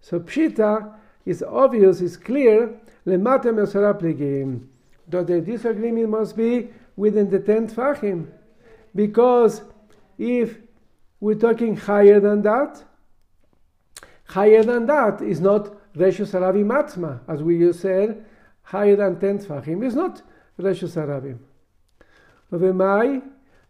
[0.00, 0.94] so Pshita
[1.24, 3.18] is obvious, is clear, that
[5.26, 8.26] the disagreement must be within the 10 Fahim.
[8.94, 9.62] Because
[10.18, 10.58] if
[11.20, 12.82] we're talking higher than that,
[14.24, 18.24] higher than that is not Reshus Harabim Matzma, as we just said,
[18.62, 20.22] higher than 10 Fahim is not
[20.58, 21.38] Reshus Harabim.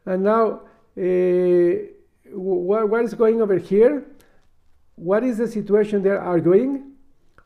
[0.05, 0.61] And now,
[0.99, 1.93] uh,
[2.33, 4.05] what, what is going over here?
[4.97, 6.93] What is the situation they're arguing?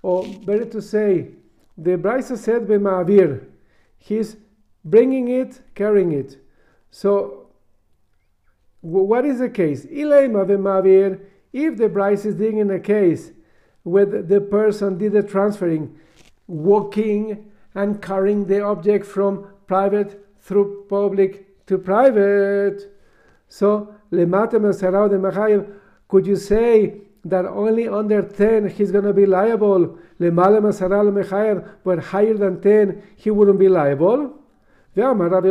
[0.03, 1.29] Or better to say,
[1.77, 3.45] the Brisa said b'ma'avir.
[3.99, 4.37] He's
[4.85, 6.39] bringing it, carrying it.
[6.91, 7.49] So,
[8.81, 9.85] what is the case?
[9.87, 11.21] Ileima b'ma'avir.
[11.57, 13.33] If the Brisa is dealing in a case
[13.83, 15.99] where the person did the transferring,
[16.47, 22.93] walking and carrying the object from private through public to private.
[23.49, 23.95] So,
[26.09, 29.99] could you say that only under 10 he's going to be liable?
[30.19, 34.35] Le Malamasara Mechayad, but higher than 10 he wouldn't be liable?
[34.95, 35.49] But Rabbi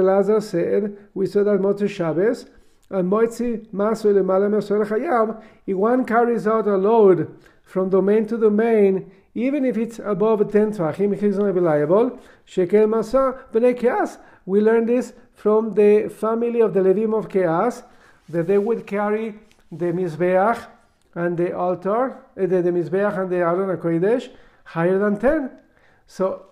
[0.00, 2.46] Lazar said, we saw that Motzei Shabbos,
[2.90, 4.48] and Moitzi Masu Lemala
[4.86, 10.50] Chayav, if one carries out a load from domain to domain, even if it's above
[10.50, 12.18] 10 tfachim, he's be liable.
[12.44, 17.82] Shekel Masa B'nei Kias, we learn this from the family of the Levim of Keas,
[18.28, 19.34] that they would carry
[19.70, 20.66] the Mizbeach
[21.14, 24.30] and the altar, uh, the, the Mizbeach and the Aron HaKodesh
[24.64, 25.50] higher than 10.
[26.06, 26.46] So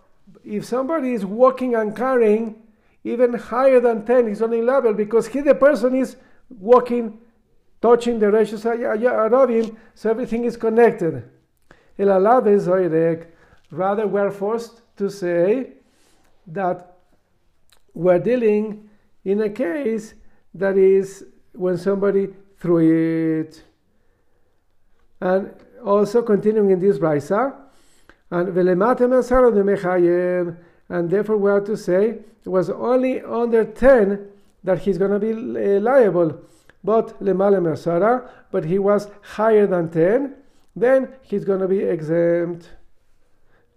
[0.44, 2.62] if somebody is walking and carrying
[3.04, 6.16] even higher than 10, he's only level because he, the person is
[6.48, 7.18] walking,
[7.82, 11.22] touching the Reshus Arabim, ah, so everything is connected.
[11.98, 12.66] El Alav is
[13.70, 15.72] Rather, we're forced to say
[16.46, 16.96] that
[17.92, 18.88] we're dealing
[19.24, 20.14] in a case
[20.54, 23.62] that is when somebody threw it.
[25.20, 27.54] And also continuing in this brisa,
[28.30, 28.48] and
[30.94, 34.28] and therefore we have to say it was only under 10
[34.62, 36.40] that he's going to be uh, liable.
[36.84, 40.36] But lemale but he was higher than 10,
[40.76, 42.70] then he's going to be exempt.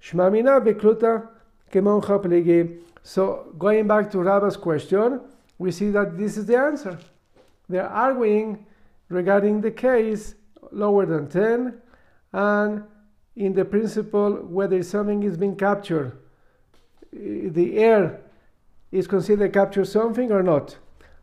[0.03, 1.27] Shmamina bekluta
[1.71, 2.81] kemon chapligi.
[3.01, 5.19] So going back to Rabba's question,
[5.57, 6.99] we see that this is the answer.
[7.67, 8.63] They're arguing
[9.09, 10.35] regarding the case
[10.71, 11.81] lower than 10
[12.33, 12.83] and
[13.35, 16.11] in the principle whether something is being captured,
[17.11, 18.21] the air
[18.91, 20.77] is considered capture something or not.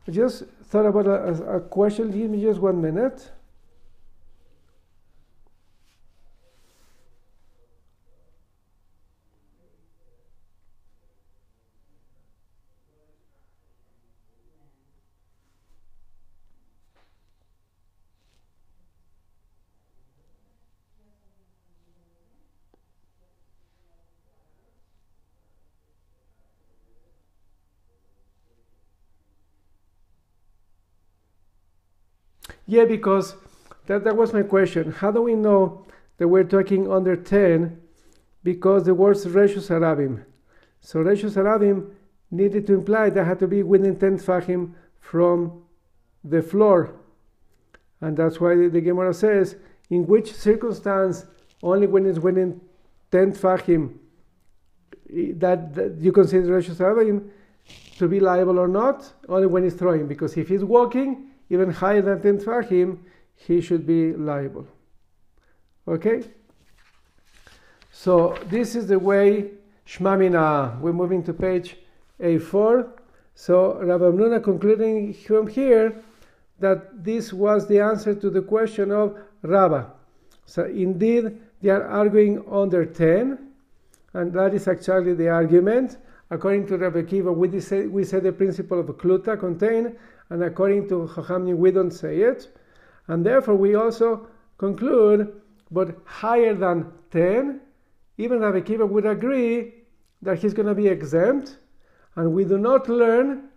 [0.06, 2.10] I just thought about a, a question.
[2.10, 3.30] Give me just one minute.
[32.66, 33.37] Yeah, because
[33.87, 34.92] that, that was my question.
[34.92, 35.87] How do we know
[36.18, 37.81] that we're talking under 10?
[38.42, 40.24] Because the words Reshus Harabim.
[40.81, 41.90] So Reshus Harabim
[42.31, 45.62] needed to imply that had to be within 10 Tfachim from
[46.22, 46.94] the floor.
[48.00, 49.57] And that's why the, the Gemara says,
[49.90, 51.27] in which circumstance,
[51.62, 52.61] only when it's within
[53.12, 53.94] 10 Tfachim,
[55.38, 57.29] that, that you consider Reshus Harabim
[57.98, 60.07] to be liable or not, only when he's throwing.
[60.07, 62.98] Because if he's walking, even higher than 10 Tfachim,
[63.35, 64.66] he should be liable.
[65.87, 66.24] Okay?
[67.90, 69.52] So this is the way
[69.87, 70.80] Shmamina.
[70.80, 71.76] We're moving to page
[72.20, 72.88] A4.
[73.35, 76.02] So Rabbi Nuna concluding from here
[76.61, 79.90] that this was the answer to the question of Rabba.
[80.46, 83.38] So indeed, they are arguing under 10,
[84.12, 85.96] and that is actually the argument.
[86.30, 89.96] According to Rabbi Kiva, we, say, we say the principle of Kluta contain,
[90.30, 92.56] and according to Chachamim, we don't say it.
[93.08, 97.60] And therefore, we also conclude, but higher than 10,
[98.16, 99.74] even Rabbi Kiva would agree
[100.22, 101.58] that he's going to be exempt,
[102.16, 103.48] and we do not learn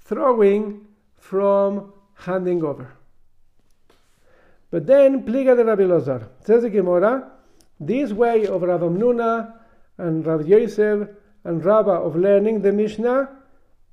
[0.00, 0.86] throwing
[1.16, 2.92] from handing over.
[4.70, 7.30] But then, Pliga de Rabbi Lozar, says the Gemara,
[7.78, 9.54] this way of Rav Amnuna
[9.98, 11.08] and Rav Yosef
[11.44, 13.28] and Rabba of learning the Mishnah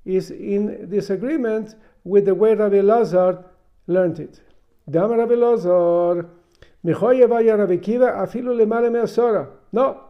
[0.06, 3.44] is in disagreement with the way Rabbi Lazar
[3.88, 4.42] learned it.
[4.90, 6.30] Dam Rabbi Lazar,
[6.84, 9.48] Rabbi Kiva afilu lemale me'asora.
[9.72, 10.02] No.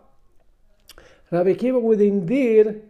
[1.32, 2.82] Rabbi Kiva would indeed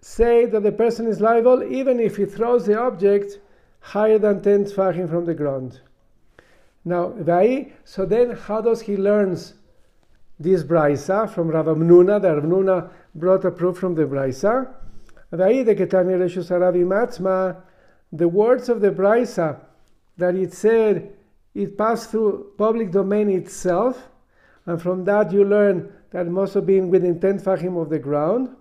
[0.00, 3.38] say that the person is liable even if he throws the object
[3.80, 5.80] higher than 10 tfachim from the ground.
[6.84, 7.14] Now,
[7.84, 9.54] so then how does he learns
[10.38, 12.20] this braisa from Rav Amnuna?
[12.22, 14.68] The Rav brought a proof from the braisa.
[18.16, 19.60] The words of the braisa
[20.16, 21.12] that it said
[21.54, 24.08] it passed through public domain itself,
[24.64, 27.98] and from that you learn that it must have been within 10 tfachim of the
[27.98, 28.56] ground.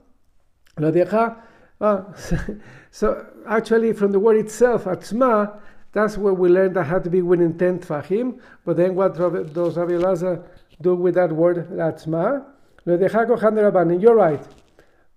[1.81, 2.03] Uh,
[2.91, 5.59] so actually, from the word itself, atzma,
[5.93, 8.39] that's where we learned that had to be within 10 tfachim.
[8.65, 10.35] But then what does Rabbi
[10.81, 12.45] do with that word, atzma?
[12.85, 14.47] You're right.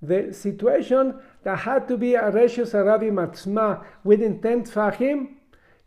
[0.00, 5.34] The situation that had to be a reshus arabi matzma within 10 tfachim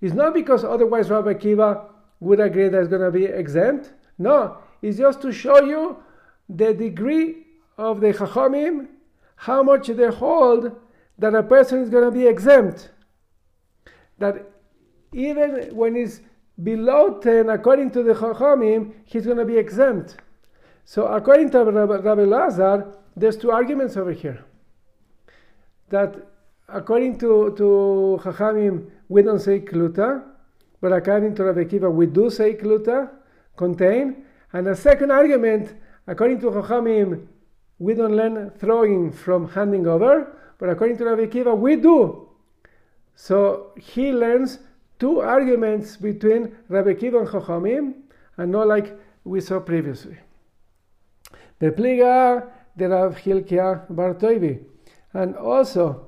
[0.02, 1.88] is not because otherwise Rabbi Kiva
[2.20, 3.94] would agree that it's going to be exempt.
[4.18, 5.98] No, it's just to show you
[6.50, 7.46] the degree
[7.78, 8.88] of the chachamim
[9.36, 10.76] how much they hold
[11.18, 12.92] that a person is going to be exempt.
[14.20, 14.52] That
[15.14, 16.22] even when he's
[16.62, 20.18] below 10, according to the Chachamim, he's going to be exempt.
[20.86, 24.44] So according to Rabbi Lazar, there's two arguments over here.
[25.92, 26.16] That
[26.68, 30.24] according to, to Chachamim, we don't say kluta,
[30.80, 33.10] but according to Rabbi Kiva, we do say kluta,
[33.56, 34.24] contain.
[34.54, 35.76] And the second argument,
[36.08, 37.28] according to Chachamim,
[37.78, 42.30] we don't learn throwing from handing over, but according to Rabbi Kiva, we do.
[43.16, 44.60] So he learns
[44.98, 47.94] two arguments between Rabbi Kiva and Chachamim,
[48.38, 50.18] and not like we saw previously.
[51.60, 54.64] The pliga de Rav Hilkia Bartoivi,
[55.14, 56.08] and also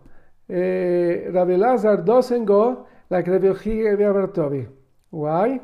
[0.50, 4.68] uh, Rabbi Lazar doesn't go like Rabbi Hilkia Bartovi.
[5.10, 5.60] Why?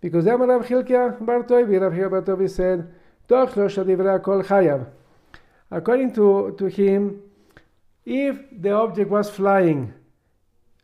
[0.00, 2.92] Because then Rav Hilkia Bartoivi, Rav Hilkia Bartovi said,
[3.28, 4.86] "Toch lo shadivra kol chayav."
[5.70, 7.22] According to, to him,
[8.04, 9.94] if the object was flying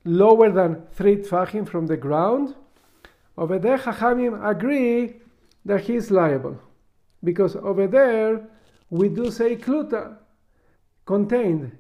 [0.05, 2.55] lower than three tfachim from the ground,
[3.37, 5.17] over there Chachamim agree
[5.65, 6.59] that he is liable.
[7.23, 8.49] Because over there
[8.91, 10.17] we do say kluta,
[11.05, 11.78] contained.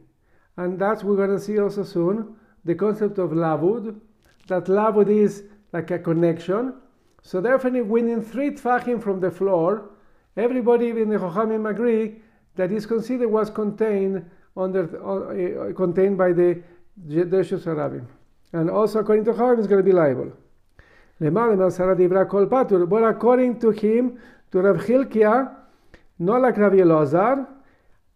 [0.58, 3.98] And that's we're going to see also soon, the concept of lavud,
[4.48, 6.74] that lavud is like a connection.
[7.22, 9.90] So definitely within three tfachim from the floor,
[10.36, 12.16] everybody in the Chachamim agree
[12.56, 16.60] that is considered was contained under uh, contained by the
[17.06, 18.06] Dershus Harabim.
[18.52, 20.32] And also according to Harabim is going to be liable.
[21.20, 24.18] But according to him,
[24.50, 25.54] to Rav Chilkia,
[26.18, 27.46] not like Rav Elazar,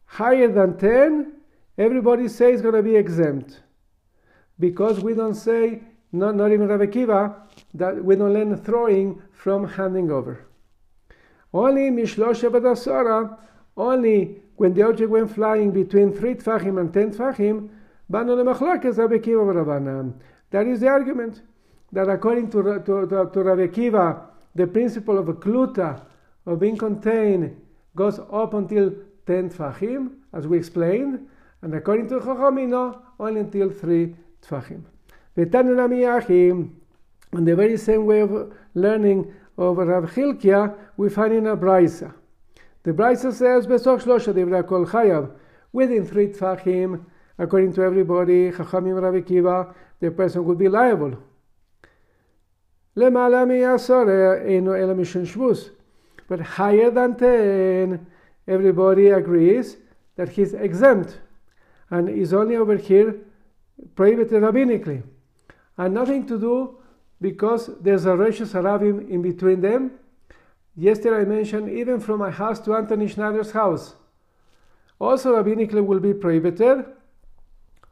[0.06, 1.32] higher than 10,
[1.78, 3.60] everybody says it's going to be exempt.
[4.58, 7.42] Because we don't say, not, not even Rav Kiva,
[7.74, 10.46] that we don't learn throwing from handing over.
[11.52, 13.38] Only Mishloshe Badasara,
[13.76, 17.68] only when the object went flying between three tfachim and ten tfachim,
[18.08, 20.14] banu lemachlokes Rabbi Kiva v'Rabbanan.
[20.50, 21.42] That is the argument
[21.92, 26.02] that according to, to, to, to Rabbi Kiva, the principle of a kluta,
[26.46, 27.60] of being contained,
[27.94, 28.92] goes up until
[29.26, 31.26] 10 tfachim, as we explained,
[31.61, 34.83] and according to Chachamim, no, only until 3 tfachim.
[37.33, 42.11] And the very same way of learning of Rav Chilkia, we find in a Braisa.
[42.81, 45.31] The Braisa says, Besoch Shlosha Divra Kol Chayav,
[45.71, 47.03] within three Tfachim,
[47.37, 51.17] according to everybody, Chachamim Rav Kiva, the person would be liable.
[52.95, 54.09] למעלה מעשור
[54.45, 55.69] אינו אלא משון שבוס.
[56.27, 57.99] But higher than 10,
[58.47, 59.77] everybody agrees
[60.15, 61.19] that he's exempt
[61.92, 63.14] and is only over here
[63.94, 65.02] prohibited rabbinically,
[65.76, 66.78] and nothing to do
[67.20, 69.92] because there's a reshus harabim in between them.
[70.74, 73.94] Yesterday I mentioned even from my house to Anthony Schneider's house.
[74.98, 76.86] Also rabbinically will be prohibited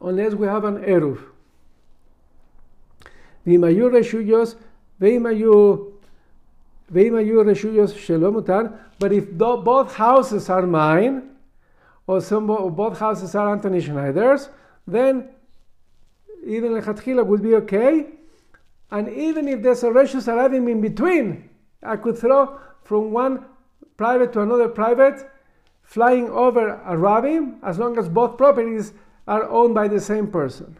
[0.01, 1.19] unless we have an eruv.
[3.45, 4.55] וימאיו reshuyos,
[4.99, 5.77] וימאיו
[6.91, 11.30] וימאיו reshuyos שלא מותר, but if both houses are mine,
[12.11, 14.49] or some, both houses are Anthony Schneider's,
[14.85, 15.29] then
[16.45, 18.07] even lechatchila would be okay.
[18.91, 21.49] And even if there's a reshus harabim in between,
[21.81, 23.45] I could throw from one
[23.95, 25.31] private to another private,
[25.83, 28.91] flying over a rabbi, as long as both properties
[29.25, 30.77] are owned by the same person.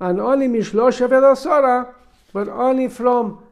[0.00, 1.94] And only mishlosha vedasora,
[2.32, 3.44] but only from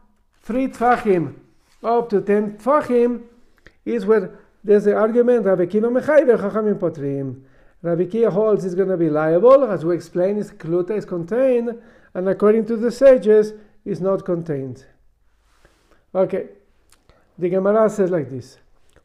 [0.42, 1.36] three tfachim
[1.84, 3.22] up to ten tfachim
[3.84, 7.42] is where there's the argument Rabbi Kiva Mechai Chachamim Potrim.
[7.82, 11.78] Rabbi Kiva holds is going to be liable, as we explained, is kluta is contained,
[12.14, 13.52] and according to the sages,
[13.84, 14.86] is not contained.
[16.14, 16.48] Okay,
[17.38, 18.56] the Gemara says like this: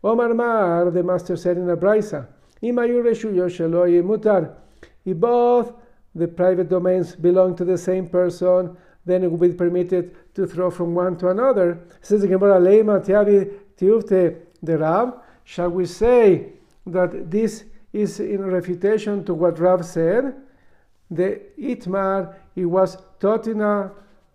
[0.01, 2.28] Omar Mar, the master said in a braisa,
[2.62, 4.55] mutar.
[5.03, 5.74] If both
[6.16, 10.72] the private domains belong to the same person, then it will be permitted to throw
[10.72, 11.80] from one to another.
[12.01, 15.22] Says the Gemara, Leima tiavi tiufte the Rab.
[15.50, 16.54] Shall we say
[16.86, 20.36] that this is in refutation to what Rav said?
[21.10, 23.60] The Itmar, he was taught in,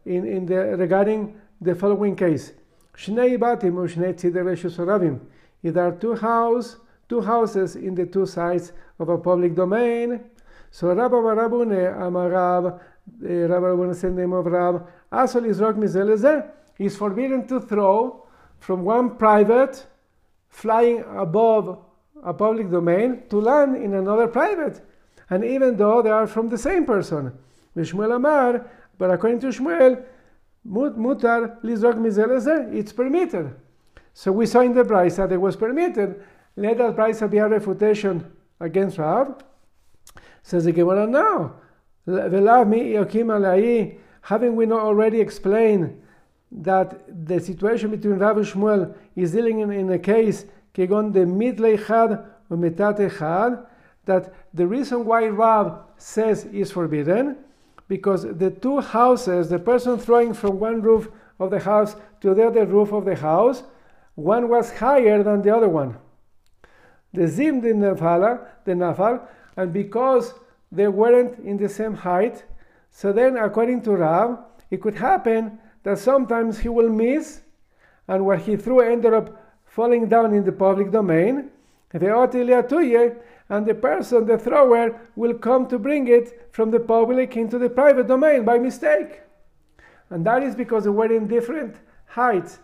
[0.06, 2.52] in, in the, regarding the following case.
[2.96, 5.20] Shnei batim ushnei tzidei
[5.62, 10.18] If there are two house, two houses in the two sides of a public domain,
[10.72, 12.80] so Rabba Barabune Amarav,
[13.24, 16.50] eh, Rabba Barabune said name of Rab, Asol Izrok
[16.80, 18.26] is forbidden to throw
[18.58, 19.86] from one private
[20.54, 21.78] flying above
[22.22, 24.80] a public domain to land in another private.
[25.28, 27.32] And even though they are from the same person.
[27.76, 30.04] Shmuel Amar, but according to Shmuel,
[30.64, 33.56] mutar lizrok it's permitted.
[34.12, 36.22] So we saw in the braisa that it was permitted.
[36.56, 38.30] Let that Braisa be a refutation
[38.60, 39.42] against Rav.
[40.44, 41.56] Says the Gemara, no.
[44.22, 46.00] Having we not already explained
[46.54, 51.78] that the situation between Rav and Shmuel is dealing in, in a case kegon midlei
[51.86, 53.68] chad or
[54.04, 57.38] that the reason why Rav says is forbidden,
[57.88, 61.08] because the two houses, the person throwing from one roof
[61.40, 63.62] of the house to the other roof of the house,
[64.14, 65.96] one was higher than the other one.
[67.12, 69.26] The zim the nafala, the nafal,
[69.56, 70.34] and because
[70.70, 72.44] they weren't in the same height,
[72.90, 74.38] so then according to Rav,
[74.70, 77.40] it could happen that sometimes he will miss,
[78.08, 81.50] and what he threw ended up falling down in the public domain.
[81.92, 87.70] And the person, the thrower, will come to bring it from the public into the
[87.70, 89.20] private domain by mistake.
[90.10, 91.76] And that is because they were in different
[92.06, 92.58] heights.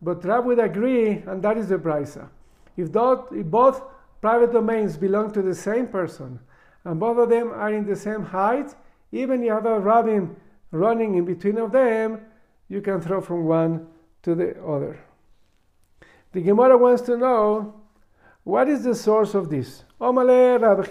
[0.00, 2.28] But Rab would agree, and that is the braisa.
[2.76, 3.82] If, if both
[4.20, 6.38] private domains belong to the same person,
[6.84, 8.74] and both of them are in the same height,
[9.10, 10.36] even you have a rabbin
[10.70, 12.20] running in between of them,
[12.68, 13.86] you can throw from one
[14.22, 14.98] to the other.
[16.32, 17.74] The Gemara wants to know
[18.44, 19.84] what is the source of this.
[20.00, 20.86] Omale Rav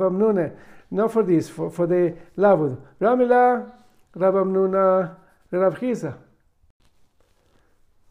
[0.00, 0.52] Amnune.
[0.90, 2.80] Not for this, for, for the Lavud.
[3.00, 3.70] Ramila
[4.14, 5.16] Rav Amnuna.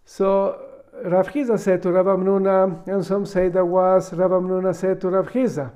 [0.06, 0.62] So
[1.04, 5.28] Rav said to Rav Amnuna, and some say that was Rav Amnuna said to Rav
[5.28, 5.72] Chisda.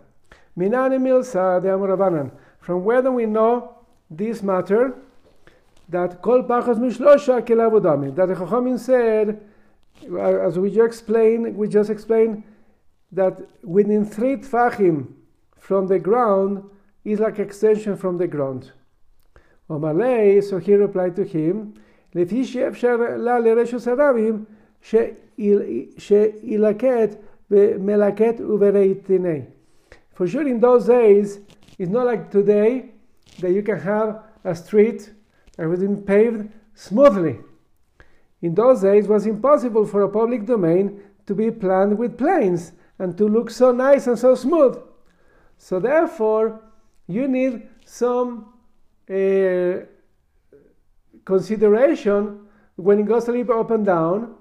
[0.58, 2.32] Minani Milsa de Amuravanan.
[2.60, 3.76] From where do we know
[4.10, 4.96] this matter?
[5.92, 8.16] that kol pachas mishlosha kel avodami.
[8.16, 9.42] That the Chachamim said,
[10.10, 12.44] uh, as we just explained, we just explained
[13.12, 15.14] that within three tfachim
[15.58, 16.64] from the ground
[17.04, 18.72] is like extension from the ground.
[19.70, 21.74] Omalei, so he replied to him,
[22.16, 23.40] Letishi efshar la
[24.84, 24.98] She
[25.38, 27.18] Ilaket she'ilaket
[27.52, 29.48] melaket uvereitinei.
[30.14, 31.40] For sure in those days,
[31.78, 32.92] it's not like today
[33.40, 35.12] that you can have a street
[35.62, 37.40] everything paved smoothly.
[38.42, 42.74] In those days, it was impossible for a public domain to be planned with planes
[42.98, 44.78] and to look so nice and so smooth.
[45.58, 46.62] So, therefore,
[47.08, 48.54] you need some
[49.10, 49.86] uh,
[51.26, 54.36] consideration when it goes a little up and down,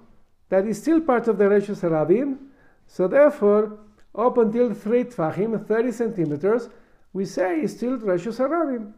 [0.48, 2.38] that is still part of the Reshus Harabim.
[2.86, 3.78] So therefore,
[4.14, 6.68] up until 3 tfachim, 30 centimeters,
[7.12, 8.92] we say it's still Reshus Harabim.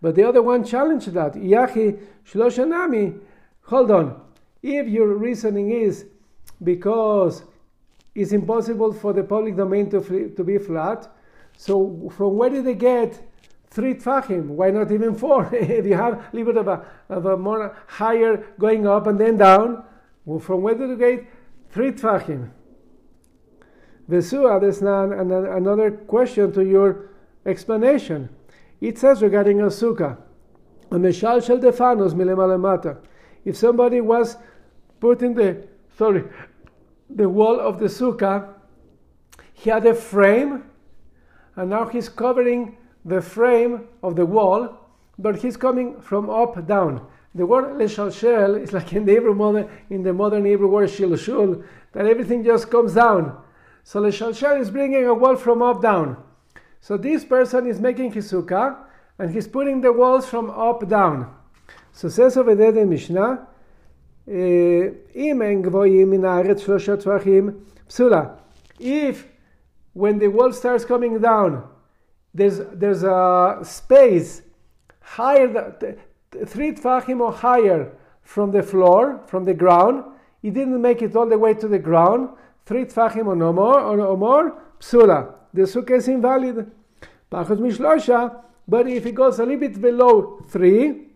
[0.00, 1.34] But the other one challenged that.
[1.34, 1.98] Yachi
[2.30, 3.20] Shloshanami.
[3.62, 4.20] Hold on.
[4.62, 6.06] If your reasoning is
[6.62, 7.44] because
[8.14, 11.08] it's impossible for the public domain to, to be flat,
[11.56, 13.22] so from where did they get
[13.70, 14.46] three tfachim?
[14.46, 15.48] Why not even four?
[15.52, 19.18] if you have a little bit of a, of a more higher going up and
[19.18, 19.84] then down,
[20.24, 21.26] well, from where did you get
[21.70, 22.50] three tfachim?
[24.08, 27.10] Vesua, ah, there's now another question to your
[27.44, 28.28] explanation.
[28.80, 30.18] It says regarding a sukkah,
[30.90, 32.98] a meshal shel defanos milemalemata.
[33.44, 34.36] If somebody was
[35.00, 35.66] putting the
[35.96, 36.24] sorry
[37.08, 38.54] the wall of the sukkah,
[39.52, 40.64] he had a frame,
[41.54, 44.76] and now he's covering the frame of the wall,
[45.18, 47.06] but he's coming from up down.
[47.34, 51.64] The word leshalshel is like in the Hebrew modern, in the modern Hebrew word shilshul,
[51.92, 53.38] that everything just comes down.
[53.84, 56.22] So leshalshel is bringing a wall from up down.
[56.86, 58.76] So this person is making his sukkah
[59.18, 61.34] and he's putting the walls from up down.
[61.90, 63.44] So says over there the Mishnah,
[64.28, 64.90] eh,
[68.78, 69.26] if
[69.94, 71.68] when the wall starts coming down,
[72.32, 74.42] there's, there's a space
[75.00, 75.96] higher, than,
[76.46, 77.90] three tfachim or higher
[78.22, 80.04] from the floor, from the ground.
[80.40, 82.28] He didn't make it all the way to the ground.
[82.64, 85.32] Three tfachim or no more, or, or more, psula.
[85.56, 86.70] The sukkah is invalid.
[87.32, 91.08] Pachos mishlosha, but if it goes a little bit below three,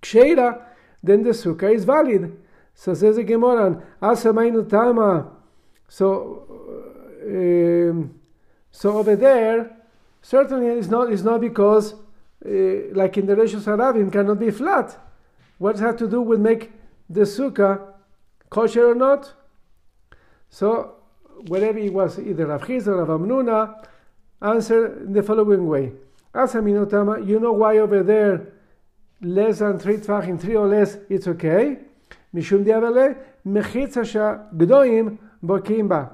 [0.00, 0.62] ksheira,
[1.02, 2.36] then the sukkah is valid.
[2.72, 5.30] So says the Gemara, Tama.
[5.88, 6.46] So,
[7.26, 8.14] um,
[8.70, 9.76] so over there,
[10.22, 14.96] certainly it's not, it's not because, uh, like in the Reshus Harabim, cannot be flat.
[15.58, 16.70] What does that to do with make
[17.10, 17.92] the sukkah
[18.50, 19.32] kosher or not?
[20.48, 20.93] So,
[21.48, 23.86] wherever it was, either Rav Chisda or Rav Amnuna,
[24.42, 25.92] answer in the following way.
[26.34, 28.52] Asaminu Tama, you know why over there
[29.20, 31.78] less than three tfachim, three or less, it's okay.
[32.34, 33.16] Mishum diavele
[33.46, 36.12] mechitza gdoim bokimba.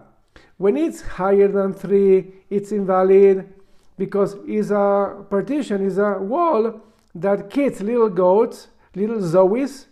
[0.59, 3.53] When it's higher than three, it's invalid
[3.97, 6.81] because it's a partition, is a wall
[7.14, 9.87] that kids, little goats, little zoes,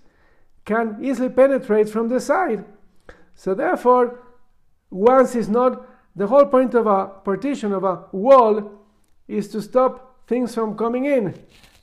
[0.64, 2.64] can easily penetrate from the side.
[3.34, 4.20] So therefore,
[4.91, 5.86] once it's not
[6.16, 8.72] the whole point of a partition of a wall
[9.26, 11.34] is to stop things from coming in.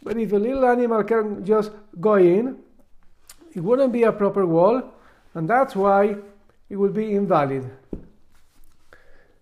[0.03, 2.57] But if a little animal can just go in,
[3.53, 4.83] it wouldn't be a proper wall,
[5.33, 6.17] and that's why
[6.69, 7.69] it would be invalid.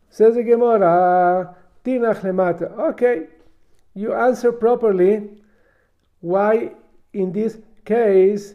[0.09, 1.55] Says the Gemara.
[1.85, 3.27] Okay,
[3.93, 5.29] you answer properly
[6.21, 6.71] why
[7.11, 8.53] in this case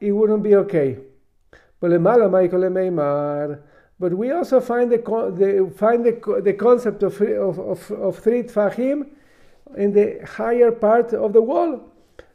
[0.00, 0.98] it wouldn't be okay.
[1.80, 1.92] But
[4.00, 9.06] we also find the, the find the, the concept of, of, of, of three tfachim
[9.76, 11.86] in the higher part of the wall.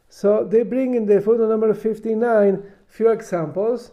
[0.08, 3.90] So they bring in the photo number 59 few examples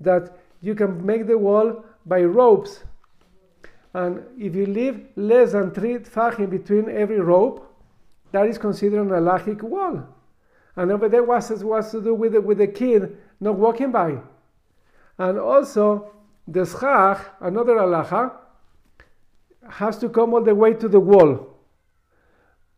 [0.00, 2.82] that you can make the wall by ropes.
[3.92, 7.72] And if you leave less than three tfachim between every rope,
[8.32, 10.02] that is considered an halachic wall.
[10.74, 14.18] And over there was, was to do with the, with the kid not walking by.
[15.18, 16.10] And also,
[16.46, 18.32] the schach, another halacha,
[19.68, 21.56] has to come all the way to the wall.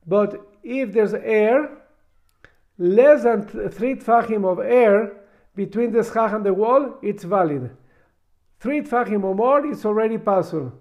[0.07, 1.79] But if there's air,
[2.79, 5.17] less than three tfachim of air
[5.55, 7.77] between the schach and the wall, it's valid.
[8.61, 10.73] Three tfachim or more, it's already pasul.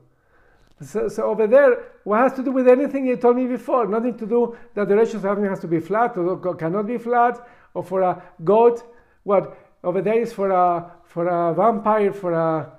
[0.81, 3.87] So, so, over there, what has to do with anything you told me before?
[3.87, 7.47] Nothing to do that the ratio of has to be flat or cannot be flat,
[7.73, 8.83] or for a goat.
[9.23, 12.71] What over there is for a for a vampire, for a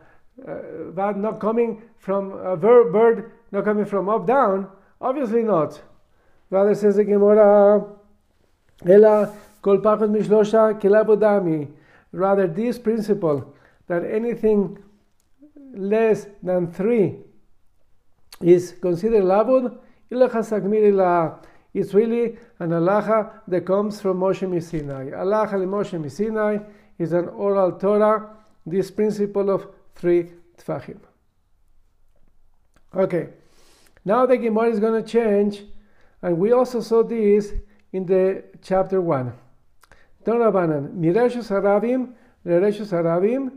[0.46, 4.68] uh, not coming from a bird, not coming from up down.
[5.00, 5.80] Obviously not.
[6.50, 7.84] Rather says the Gemara,
[8.86, 11.70] Ela kol pachot mishlosha kelabodami.
[12.12, 13.54] Rather, this principle
[13.86, 14.78] that anything
[15.72, 17.16] less than three
[18.40, 19.78] is considered labud,
[21.74, 25.12] it's really an alaha that comes from Moshe Misinai.
[25.12, 26.64] Halacha Moshe Misinai
[26.98, 28.30] is an oral Torah,
[28.64, 30.98] this principle of three tfachim.
[32.94, 33.28] Okay,
[34.04, 35.62] now the Gemara is going to change
[36.22, 37.52] and we also saw this
[37.92, 39.32] in the chapter 1.
[40.24, 42.12] Donabanan, Mireshus Harabim,
[42.44, 43.52] Rereshus Harabim,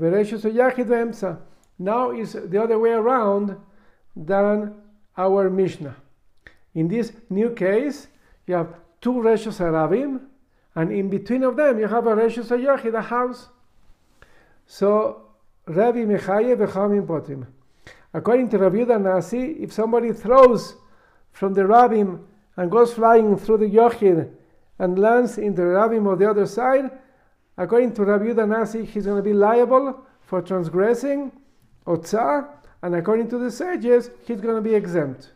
[0.00, 1.38] Vereshus Yachid Vemsa.
[1.78, 3.56] Now is the other way around
[4.16, 4.74] than
[5.16, 5.94] our Mishnah.
[6.74, 8.08] In this new case,
[8.46, 10.22] you have two Reshus Harabim
[10.74, 13.48] and in between of them you have a Reshus Yochid, a house.
[14.66, 15.22] So
[15.66, 17.46] Rabbi Mechaye v'chamim potim.
[18.14, 20.76] According to Rabbi Yehuda Nasi, if somebody throws
[21.32, 22.20] from the Rabbim
[22.56, 24.30] and goes flying through the Yochid
[24.78, 26.90] and lands in the Rabbim of the other side,
[27.56, 31.32] according to Rabbi Yehuda Nasi, he's going to be liable for transgressing
[31.86, 32.48] Otzah,
[32.82, 35.32] and according to the sages, he's going to be exempt.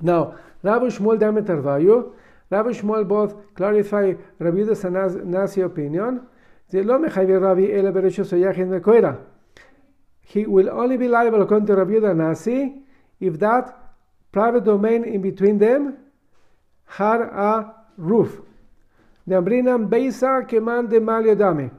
[0.00, 2.12] Now, Rabbi Shmuel Dametarvayu,
[2.50, 6.26] Rabbi Shmuel both clarify Rabbi Yehuda Nasi opinion.
[6.70, 6.80] He
[10.46, 12.76] will only be liable according to Rabbi Yehuda Nasi
[13.20, 13.78] if that
[14.32, 15.98] private domain in between them
[16.86, 18.40] had a roof.
[19.28, 21.70] Dambrinam beisa keman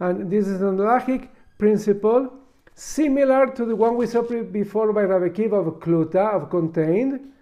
[0.00, 2.32] And this is an halachic principle
[2.74, 7.32] similar to the one we saw before by Rabbi Kiva of kluta, of contained.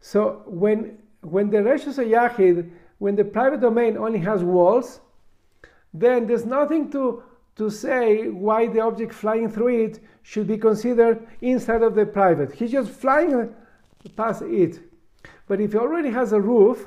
[0.00, 5.00] So when when the reshus yachid, when the private domain only has walls,
[5.94, 7.22] then there's nothing to
[7.54, 12.52] to say why the object flying through it should be considered inside of the private.
[12.52, 13.54] He's just flying
[14.16, 14.80] past it.
[15.46, 16.86] But if it already has a roof,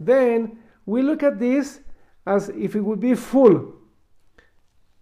[0.00, 1.80] then we look at this
[2.26, 3.74] as if it would be full.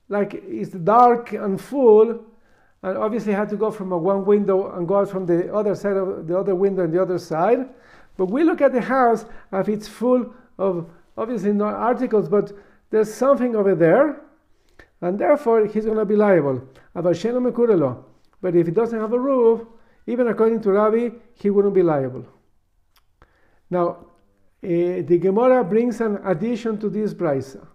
[0.08, 2.22] Like it's dark and full,
[2.82, 5.74] and obviously had to go from a one window and go out from the other
[5.74, 7.70] side of the other window and the other side.
[8.16, 12.52] But we look at the house as it's full of obviously not articles, but
[12.90, 14.20] there's something over there,
[15.00, 16.62] and therefore he's going to be liable.
[16.94, 17.06] But
[18.56, 19.66] if he doesn't have a roof,
[20.06, 22.26] even according to Rabbi, he wouldn't be liable.
[23.70, 23.88] Now,
[24.62, 27.66] uh, the Gemara brings an addition to this braisa.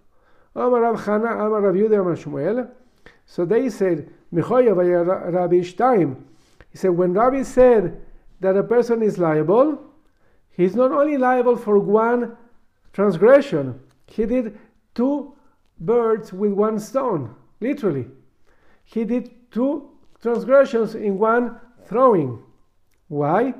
[0.56, 2.70] Amar Rav Chana, Amar Rav Amar Shmuel.
[3.26, 6.24] So they said, Mechoya Rabbi Shtaim.
[6.72, 8.02] He said, when Rabbi said
[8.40, 9.89] that a person is liable,
[10.52, 12.38] he's not only liable for one
[12.94, 14.58] transgression, he did
[14.96, 15.34] two
[15.80, 18.08] birds with one stone, literally.
[18.84, 19.90] He did two
[20.22, 22.44] transgressions in one throwing.
[23.08, 23.54] Why?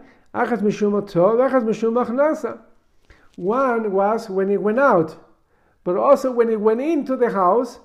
[3.36, 5.18] One was when he went out,
[5.84, 7.80] but also when he went into the house,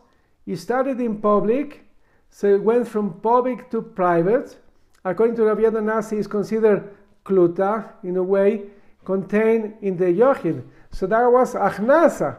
[0.44, 1.84] he started in public,
[2.28, 4.59] so it went from public to private.
[5.05, 6.90] According to Rabbi Nasi, is considered
[7.24, 8.64] kluta in a way
[9.05, 10.64] contained in the yochid.
[10.90, 12.36] So that was achnasa,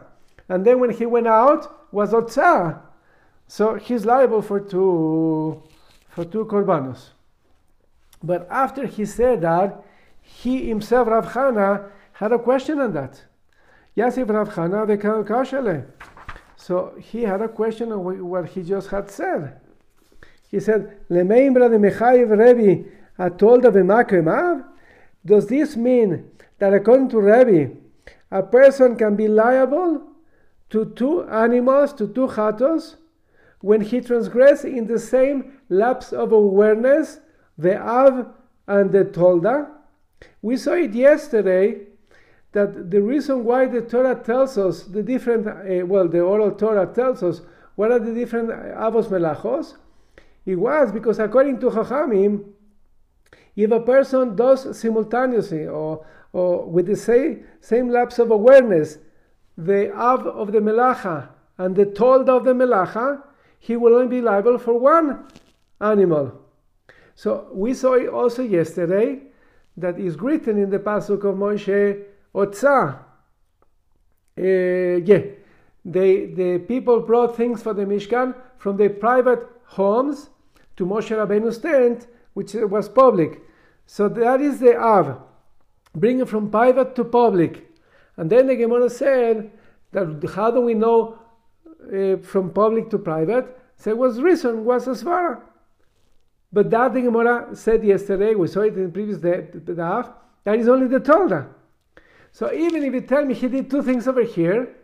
[0.48, 2.80] and then when he went out was otzah.
[3.48, 5.62] So he's liable for two
[6.08, 7.10] for two korbanos.
[8.22, 9.84] But after he said that,
[10.20, 13.22] he himself, Rav Chana, had a question on that.
[13.96, 15.86] Yasif Rav Chana v'kashale.
[16.56, 19.60] So he had a question on what he just had said.
[20.50, 22.88] He said, Lemeimbra de Mechayiv Rebbe
[23.18, 24.64] atolda v'makremav?
[25.24, 27.76] Does this mean that according to Rebbe,
[28.30, 30.02] a person can be liable
[30.70, 32.96] to two animals, to two chatos,
[33.60, 37.20] when he transgresses in the same lapse of awareness
[37.58, 38.28] the Av
[38.66, 39.68] and the Tolda.
[40.42, 41.86] We saw it yesterday
[42.52, 46.86] that the reason why the Torah tells us the different, uh, well, the oral Torah
[46.86, 47.42] tells us
[47.74, 49.74] what are the different Avos Melachos,
[50.44, 52.44] it was because according to Chachamim,
[53.54, 58.98] if a person does simultaneously or, or with the same, same lapse of awareness
[59.56, 63.22] the Av of the Melacha and the Tolda of the Melacha,
[63.58, 65.26] he will only be liable for one
[65.80, 66.40] animal.
[67.14, 69.22] So we saw also yesterday
[69.76, 72.02] that is written in the pasuk of Moshe
[72.34, 72.98] Otza.
[74.38, 75.22] Uh, yeah,
[75.84, 80.28] they, the people brought things for the Mishkan from their private homes
[80.76, 83.40] to Moshe Rabbeinu's tent, which was public.
[83.86, 85.22] So that is the Av,
[85.96, 87.66] bringing from private to public.
[88.16, 89.50] And then the Gemara said
[89.92, 91.18] that how do we know
[91.92, 93.58] uh, from public to private?
[93.76, 95.40] So it was reason was a svara.
[96.52, 100.12] But that the Gemara said yesterday, we saw it in the previous daf,
[100.44, 101.48] that is only the Tolda.
[102.32, 104.76] So even if you tell me he did two things over here,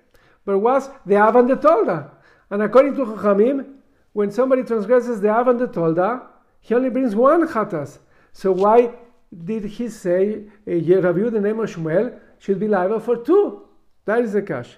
[0.45, 2.11] but was the Av and the Tolda.
[2.51, 3.75] And according to Chachamim,
[4.13, 6.23] when somebody transgresses the Av and the Tolda,
[6.61, 7.99] he only brings one Chatas.
[8.33, 8.91] So why
[9.33, 13.63] did he say, uh, Rabbi the name of Shmuel, should be liable for two?
[14.05, 14.77] That is the cash.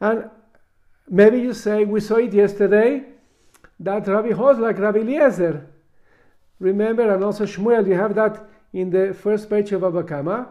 [0.00, 0.30] And
[1.08, 3.04] maybe you say, we saw it yesterday,
[3.80, 5.66] that Rabbi holds like Rabbi Eliezer.
[6.58, 10.48] Remember, and also Shmuel, you have that in the first page of Bava Kama,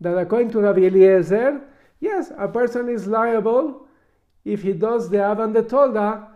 [0.00, 1.62] that according to Rabbi Eliezer,
[2.00, 3.86] yes, a person is liable
[4.44, 6.28] if he does the Av and the Tolda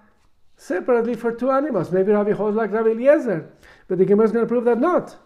[0.56, 1.92] separately for two animals.
[1.92, 3.52] Maybe Rabbi holds like Rabbi Eliezer,
[3.88, 5.16] but the Gemara is going to prove that not.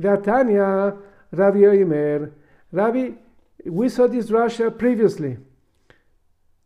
[0.00, 0.96] Vatanya,
[1.32, 2.32] Rabbi Oimer,
[2.72, 3.10] Rabbi
[3.64, 5.38] we saw this drasha previously.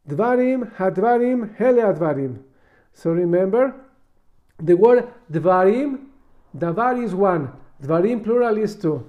[0.09, 2.43] Dvarim, hadvarim, hele advarim.
[2.95, 3.75] So remember,
[4.59, 6.07] the word dvarim,
[6.57, 7.53] davar is one,
[7.83, 9.09] dvarim plural is two.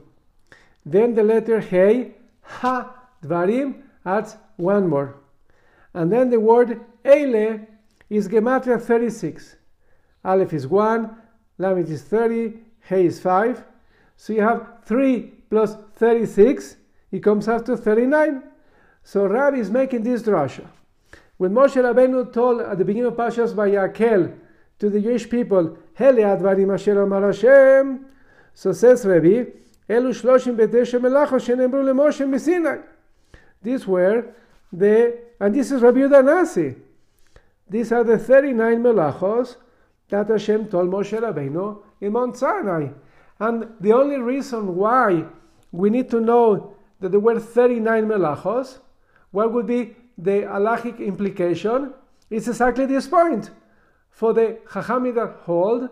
[0.85, 2.93] Then the letter hey, ha,
[3.23, 5.15] dvarim adds one more.
[5.93, 7.65] And then the word eile
[8.09, 9.55] is gematria 36.
[10.23, 11.15] Aleph is 1,
[11.57, 13.63] Lamed is 30, Hey is 5.
[14.19, 16.75] So you have 3 plus 36,
[17.13, 18.43] it comes to 39.
[19.01, 20.67] So Rabbi is making this drasha.
[21.37, 24.37] When Moshe Rabbeinu told at the beginning of Pashas Vayakel
[24.79, 28.07] to the Jewish people, Hele advarim asher amar Hashem,
[28.53, 29.45] so says Rabbi,
[29.87, 32.83] Elu shloshim melachos shenembru leMoshe.
[33.63, 34.33] These were
[34.73, 36.75] the, and this is Rabbi Yehuda Nasi.
[37.69, 39.55] These are the 39 melachos
[40.09, 42.89] that Hashem told Moshe Rabbeinu in Mount Sinai.
[43.39, 45.25] And the only reason why
[45.71, 48.79] we need to know that there were 39 melachos,
[49.31, 51.93] what would be the halachic implication?
[52.29, 53.51] It's exactly this point.
[54.09, 55.89] For the Chachamim hold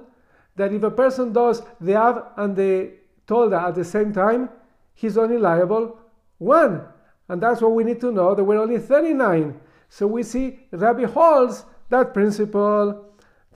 [0.55, 2.91] that if a person does the Av and the
[3.27, 4.49] Tolda at the same time,
[4.93, 5.97] he's only liable
[6.39, 6.81] one.
[7.29, 8.35] And that's what we need to know.
[8.35, 9.59] There were only 39.
[9.89, 13.05] So we see Rabbi holds that principle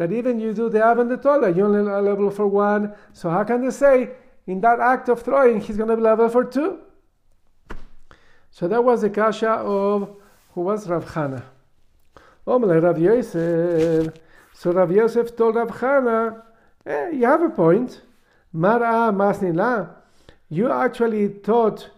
[0.01, 2.91] that even you do the Av and the Tola, you're only level for one.
[3.13, 4.09] So how can they say
[4.47, 6.79] in that act of throwing he's going to be level for two?
[8.49, 10.15] So that was the kasha of
[10.55, 11.43] who was Rav Chana.
[12.47, 14.11] Omle Rav Yosef.
[14.55, 16.41] So Rav Yosef told Rav Chana,
[16.83, 18.01] eh, you have a point.
[18.51, 19.97] Mara Masnila.
[20.49, 21.91] You actually thought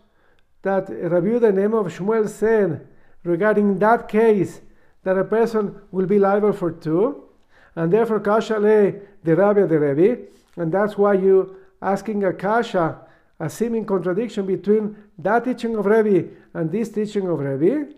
[0.64, 2.86] that Rabbi the name of Shmuel said
[3.24, 4.60] regarding that case
[5.04, 7.30] that a person will be liable for two,
[7.76, 10.22] and therefore kashale the Rabbi the Rebbe,
[10.58, 13.00] and that's why you asking a kasha,
[13.40, 17.94] a seeming contradiction between that teaching of Rebbe and this teaching of Rebbe.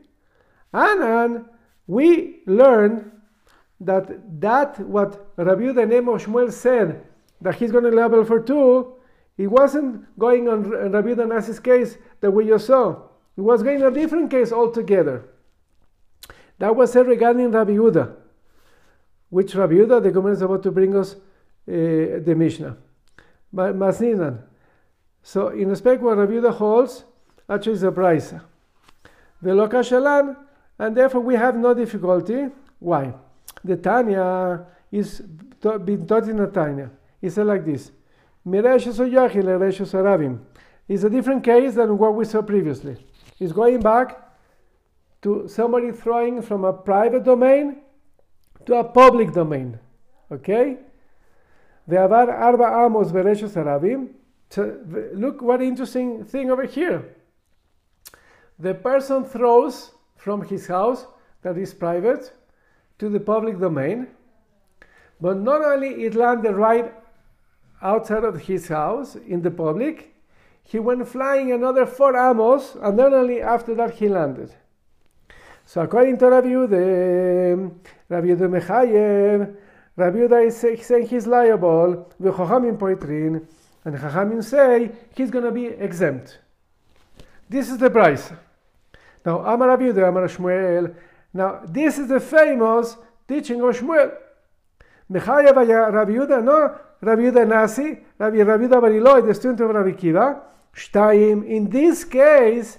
[0.73, 1.45] And, and
[1.87, 3.11] we learn
[3.79, 7.05] that that what Rabbi the name of Shmuel said
[7.41, 8.95] that he's going to level for two,
[9.37, 13.01] it wasn't going on Rabbi Nasi's case that we just saw.
[13.37, 15.25] It was going a different case altogether.
[16.59, 18.15] That was said regarding Rabbi Yehuda,
[19.29, 21.19] which Rabbi Yehuda, the Gemara is about to bring us uh,
[21.67, 22.77] the Mishnah.
[23.53, 24.41] Masninan.
[25.23, 27.03] So, in respect what Rabbi Yehuda holds,
[27.49, 28.41] actually is a braisa.
[29.41, 30.35] Velo kashalan,
[30.79, 32.47] and therefore we have no difficulty.
[32.79, 33.13] Why?
[33.63, 35.21] The Tanya is
[35.83, 36.91] being taught in the Tanya.
[37.21, 37.91] It said like this.
[40.87, 42.97] It's a different case than what we saw previously.
[43.39, 44.21] It's going back
[45.23, 47.81] to somebody throwing from a private domain
[48.65, 49.79] to a public domain.
[50.31, 50.77] Okay?
[51.89, 54.09] Ve'avar arba amos vereshos arabim.
[55.17, 57.15] Look what interesting thing over here.
[58.59, 61.05] The person throws from his house
[61.41, 62.31] that is private
[62.99, 64.07] to the public domain,
[65.19, 66.93] but not only it landed right
[67.81, 70.15] outside of his house in the public,
[70.63, 74.55] he went flying another four amos, and then only after that he landed.
[75.67, 77.71] So according to Rabbi Yehuda,
[78.07, 79.55] Rabbi Yehuda Mechayev,
[79.95, 83.43] Rabbi Yehuda is saying he's liable, the Chachamim poitrin,
[83.83, 86.37] and Chachamim say he's going to be exempt.
[87.49, 88.37] This is the braisa.
[89.25, 90.95] Now, Amar Rabbi Yehuda, Amar Shmuel.
[91.33, 92.95] Now, this is the famous
[93.27, 94.11] teaching of Shmuel.
[95.11, 99.91] Mechayev Rabbi Yehuda, no, Rabbi Yehuda Nasi, Rabbi Yehuda bar Ilai, the student of Rabbi
[99.97, 100.41] Kiva.
[100.93, 102.77] In this case,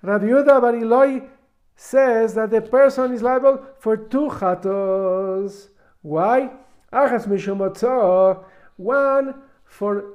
[0.00, 1.28] Rabbi Yehuda bar Ilai
[1.76, 5.68] says that the person is liable for two chatos.
[6.02, 6.50] Why?
[6.92, 8.44] Achas mishum
[8.76, 10.14] one for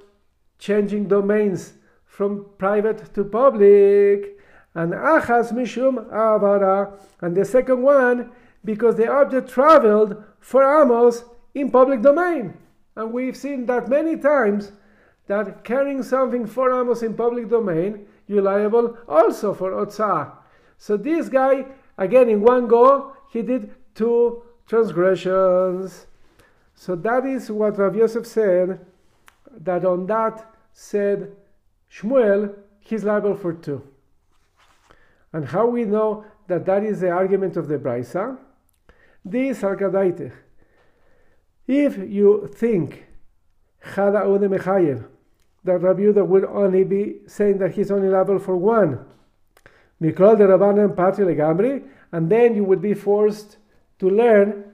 [0.58, 1.74] changing domains
[2.06, 4.38] from private to public,
[4.76, 8.32] and achas mishum avara, and the second one
[8.64, 12.54] because the object traveled for amos in public domain.
[12.96, 14.72] And we've seen that many times
[15.28, 20.32] that carrying something for amos in public domain, you're liable also for otzah.
[20.80, 21.66] So this guy,
[21.98, 26.08] again, in one go, he did two transgressions.
[26.74, 28.80] So that is what Rav Yosef said,
[29.60, 31.36] that on that said
[31.92, 33.84] Shmuel, he's liable for two.
[35.34, 38.38] And how we know that that is the argument of the Braisa?
[39.26, 40.32] This Arkadaitech.
[41.68, 43.06] If you think
[43.84, 45.06] Chada Ode Mechayev,
[45.66, 49.06] that Rabbi Yehuda would only be saying that he's only liable for one,
[50.02, 53.58] Mikol de Rabbanan Patri Legambri, and then you would be forced
[54.00, 54.74] to learn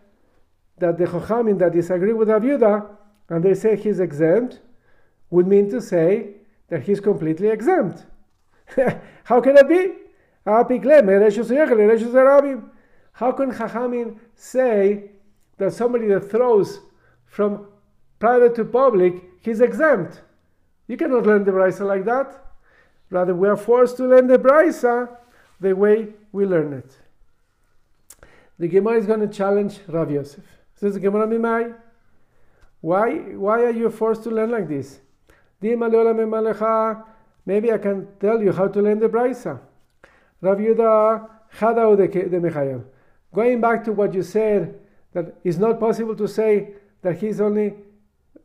[0.78, 2.44] that the Chachamim that disagree with Rav
[3.30, 4.60] and they say he's exempt,
[5.32, 6.36] would mean to say
[6.70, 8.06] that he's completely exempt.
[9.24, 9.94] How can it be?
[10.46, 10.82] How can
[13.52, 15.12] Chachamim say
[15.58, 16.80] that somebody that throws
[17.26, 17.68] from
[18.20, 20.22] private to public, he's exempt?
[20.88, 22.45] You cannot learn the Braisa like that.
[23.10, 25.10] Rather, we are forced to learn the Braisa
[25.60, 26.98] the way we learn it.
[28.58, 30.44] The Gemara is going to challenge Rav Yosef.
[30.76, 31.76] Says the Gemara Mimai,
[32.82, 35.00] why, why are you forced to learn like this?
[35.62, 35.80] Maybe
[37.72, 39.60] I can tell you how to learn the Braisa.
[40.42, 42.84] Rav Yuda Chadau de.
[43.34, 44.80] Going back to what you said,
[45.14, 47.74] that it's not possible to say that he's only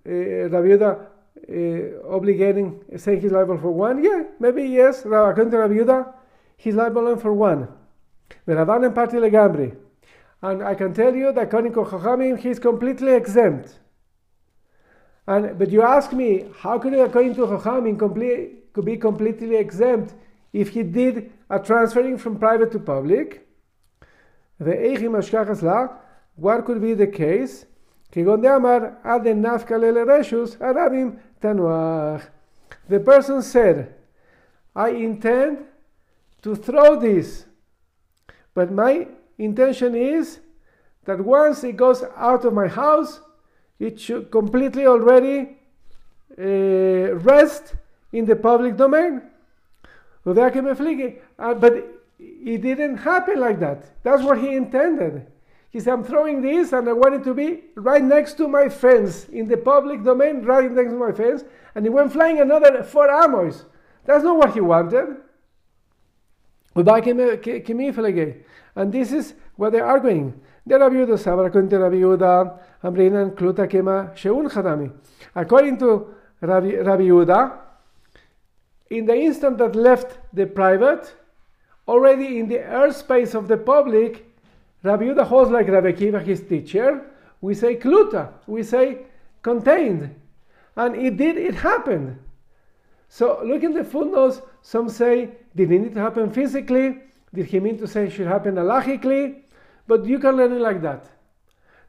[0.06, 1.06] uh, Rav Yuda
[1.48, 1.52] uh,
[2.08, 4.02] obligating, saying he's liable for one.
[4.02, 5.04] Yeah, maybe yes.
[5.04, 6.12] According to Rav Yuda,
[6.56, 7.68] he's liable only for one.
[8.46, 9.76] Ravanan party legambri.
[10.42, 13.78] And I can tell you that according to Chachamim, he's completely exempt.
[15.26, 20.14] And, but you ask me, how could according to Chachamim complete, could be completely exempt
[20.52, 23.46] if he did a transferring from private to public?
[26.36, 27.66] What could be the case?
[31.40, 33.94] The person said,
[34.74, 35.64] I intend
[36.42, 37.46] to throw this,
[38.54, 39.06] but my
[39.38, 40.40] intention is
[41.04, 43.20] that once it goes out of my house,
[43.78, 45.56] it should completely already
[46.38, 47.74] uh, rest
[48.12, 49.22] in the public domain.
[50.26, 50.34] Uh,
[51.54, 51.72] but
[52.18, 54.02] it didn't happen like that.
[54.02, 55.26] That's what he intended.
[55.70, 58.68] He said, I'm throwing this and I want it to be right next to my
[58.68, 61.44] fence, in the public domain, right next to my fence.
[61.74, 63.64] And he went flying another four amos.
[64.04, 65.16] That's not what he wanted.
[68.76, 70.40] And this is what they're arguing.
[75.34, 77.58] According to Rabbi, Rabbi Yehuda,
[78.90, 81.14] in the instant that left the private,
[81.86, 84.29] already in the airspace of the public,
[84.82, 87.06] Rabbi Yehuda holds like Rabbi Kiva, his teacher.
[87.40, 88.98] We say kluta, we say
[89.42, 90.14] contained,
[90.76, 91.36] and it did.
[91.36, 92.18] It happened.
[93.08, 94.40] So look in the footnotes.
[94.62, 96.98] Some say did it need to happen physically?
[97.34, 99.42] Did he mean to say it should happen halachically?
[99.86, 101.06] But you can learn it like that.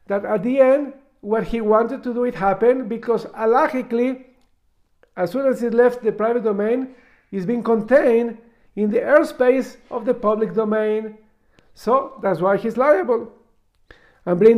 [0.06, 4.24] That at the end, what he wanted to do, it happened because halachically
[5.16, 6.94] as soon as it left the private domain,
[7.30, 8.38] it's been contained
[8.76, 11.18] in the airspace of the public domain.
[11.74, 13.32] So that's why he's liable.
[14.24, 14.54] We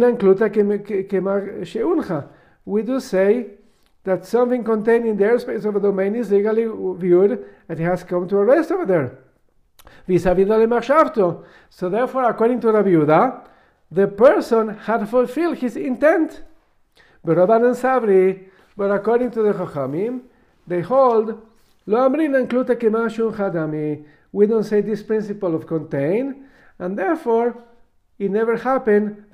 [2.83, 3.47] do say
[4.05, 8.29] that something contained in the airspace of a domain is legally viewed and has come
[8.29, 9.19] to a rest over there.
[11.71, 13.47] So therefore, according to Rabbi Yehuda,
[13.91, 16.43] the person had fulfilled his intent.
[17.23, 20.23] But according to the Chachamim,
[20.67, 21.41] they hold.
[21.87, 21.95] We
[24.47, 26.47] don't say this principle of contain,
[26.79, 27.63] and therefore
[28.19, 29.25] it never happened.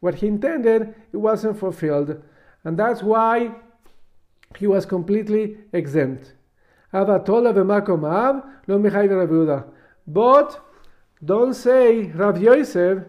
[0.00, 2.22] What he intended, it wasn't fulfilled,
[2.64, 3.52] and that's why
[4.56, 6.34] he was completely exempt.
[6.92, 7.24] But
[11.24, 13.04] don't say Rav Yosef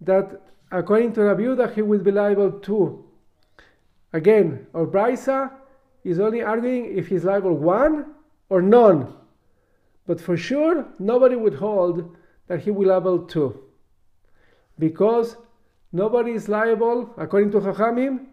[0.00, 3.04] that according to Rav Yehuda he will be liable too.
[4.12, 5.50] Again, or Braisa
[6.04, 8.14] is only arguing if he's liable one
[8.48, 9.12] or none.
[10.10, 12.16] But for sure, nobody would hold
[12.48, 13.60] that he will liable two.
[14.76, 15.36] Because
[15.92, 18.26] nobody is liable, according to Chachamim,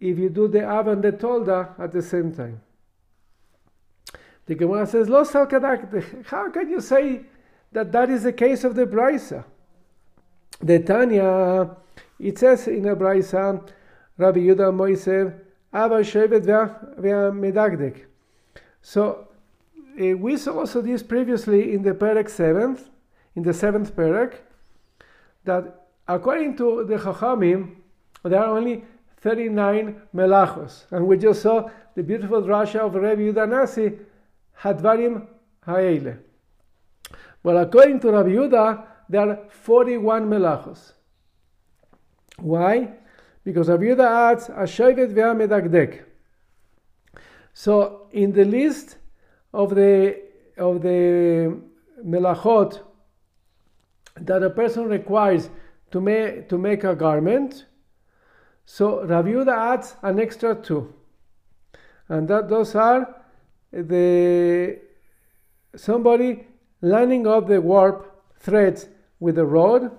[0.00, 2.60] if you do the Av and the Tolda at the same time.
[4.44, 7.22] The Gemara says, Lo How can you say
[7.72, 9.46] that that is the case of the Braisa?
[10.60, 11.74] The Tanya,
[12.20, 13.66] it says in the Braisa,
[14.18, 15.40] Rabbi Yudah Moisev,
[15.72, 16.44] Ava Shevet
[16.98, 18.02] Medagdek.
[18.82, 19.25] So
[20.00, 22.88] uh, we saw also this previously in the Perek 7th,
[23.34, 24.34] in the 7th Perek,
[25.44, 27.76] that according to the Chachamim,
[28.24, 28.84] there are only
[29.20, 30.84] 39 melachos.
[30.90, 33.92] And we just saw the beautiful drasha of Rabbi Yudah Nasi,
[34.60, 35.26] Hadvarim
[35.64, 36.18] Ha'ele.
[37.42, 40.92] But according to Rabbi Yudah, there are 41 melachos.
[42.38, 42.92] Why?
[43.46, 46.02] because Rabbi Yehuda adds Ashovet ve'amedagdek.
[47.54, 48.98] So in the list
[49.56, 50.20] of the
[50.58, 51.58] of the
[52.04, 52.80] melachot
[54.20, 55.48] that a person requires
[55.90, 57.64] to make to make a garment,
[58.66, 60.92] so Rabbi Yehuda adds an extra two,
[62.08, 63.16] and that those are
[63.72, 64.78] the
[65.74, 66.46] somebody
[66.82, 68.88] lining up the warp threads
[69.20, 69.90] with the rod.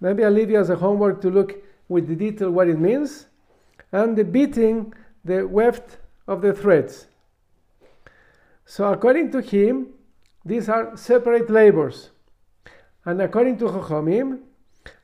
[0.00, 1.56] Maybe I'll leave you as a homework to look
[1.88, 3.26] with the detail what it means,
[3.90, 4.94] and the beating
[5.24, 5.98] the weft
[6.28, 7.08] of the threads.
[8.70, 9.88] So according to him,
[10.44, 12.10] these are separate labors.
[13.04, 14.42] And according to Chachamim,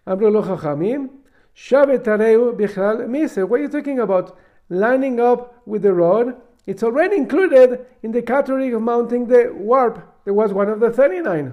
[0.07, 1.11] Amru lo Chachamim,
[1.53, 3.39] Shavet Areu Bichlal Mise.
[3.39, 4.39] What are you talking about?
[4.69, 6.41] Lining up with the rod.
[6.65, 10.01] It's already included in the category of mounting the warp.
[10.25, 11.53] There was one of the 39.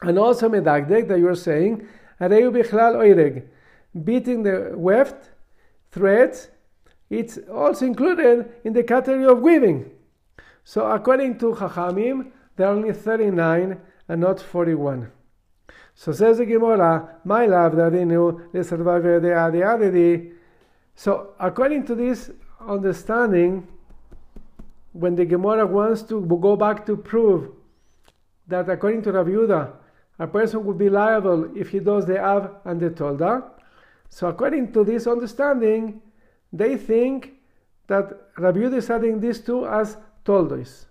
[0.00, 1.86] And also Medagdek that you are saying,
[2.20, 3.44] Areu Bichlal Oireg.
[4.02, 5.30] Beating the weft
[5.92, 6.48] threads,
[7.10, 9.88] it's also included in the category of weaving.
[10.64, 15.10] So according to Chachamim, there are only 39 and not 41.
[15.94, 17.92] So says the Gemara, my love that
[20.94, 23.68] So according to this understanding,
[24.92, 27.50] when the Gemara wants to go back to prove
[28.48, 29.72] that according to Rav Yehuda,
[30.18, 33.44] a person would be liable if he does the Av and the Tolda.
[34.10, 36.02] So according to this understanding,
[36.52, 37.34] they think
[37.86, 40.86] that Rav Yehuda is adding these two as Toldois.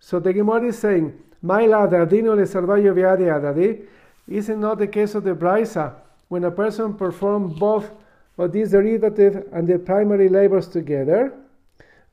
[0.00, 3.86] So the Gemara is saying, love, Adino le salvayo viadi adadi,
[4.28, 5.94] is it not the case of the braisa
[6.28, 7.90] when a person performs both
[8.36, 11.32] of these derivative and the primary labors together?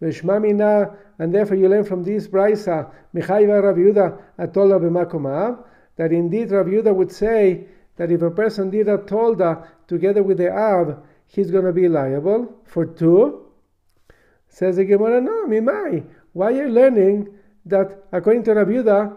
[0.02, 5.64] Veshmamina, and therefore you learn from this braisa, Michaiva Rav Yehuda atola b'makomav,
[5.98, 7.66] that indeed Rav Yehuda would say
[7.98, 11.88] that if a person did a tolda together with the av, he's going to be
[11.88, 13.46] liable for two.
[14.50, 16.06] Says the Gemara, no, mimai.
[16.36, 17.30] Why are you learning
[17.66, 19.16] that according to Rav Yehuda,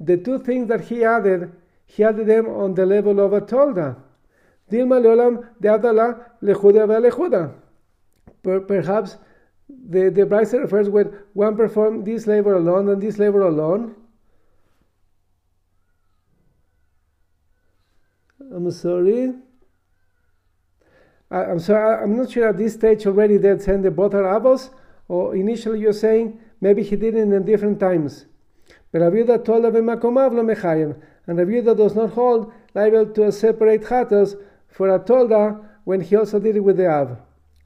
[0.00, 1.52] the two things that he added
[1.86, 3.94] he added them on the level of a tolda.
[4.68, 7.54] Dilma leolam de adala lechuda lechuda.
[8.66, 9.16] Perhaps
[9.68, 13.94] the, the Braisa refers when one performed this labor alone and this labor alone.
[18.40, 19.34] I'm sorry.
[21.30, 24.24] I, am sorry, I'm not sure at this stage already they're saying the both are
[24.24, 24.70] avos,
[25.06, 28.26] or initially you're saying maybe he did it in different times.
[28.92, 33.26] But Rabbi told of Makomav lo mechayim and Rabbi Yehuda does not hold liable to
[33.26, 34.36] a separate chatos
[34.68, 37.18] for a tolda when he also did it with the av.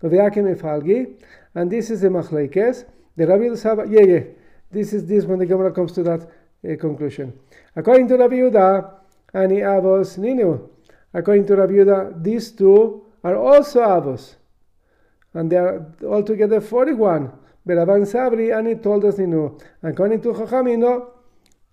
[0.03, 2.85] And this is the machlekes.
[3.17, 4.25] The Rabbi Yehuda, yeah, yeah.
[4.71, 7.39] This is this when the Gemara comes to that uh, conclusion.
[7.77, 8.95] According to Rabbi Yehuda,
[9.35, 10.69] ani avos ninu.
[11.13, 14.37] According to Rabbi Yehuda, these two are also avos,
[15.35, 17.33] and they are altogether forty-one.
[17.65, 19.61] But Avan Sabri ani told us ninu.
[19.83, 21.11] According to Chachamim, no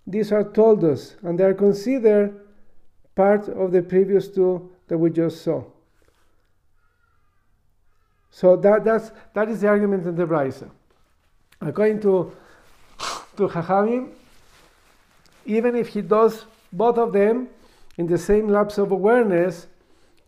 [0.08, 2.40] these are toldos, and they are considered
[3.14, 5.62] part of the previous two that we just saw.
[8.30, 10.70] So that, that's, that is the argument in the Braisa.
[11.60, 12.32] According to,
[13.36, 14.12] to Chachamim,
[15.44, 17.48] even if he does both of them
[17.98, 19.66] in the same lapse of awareness,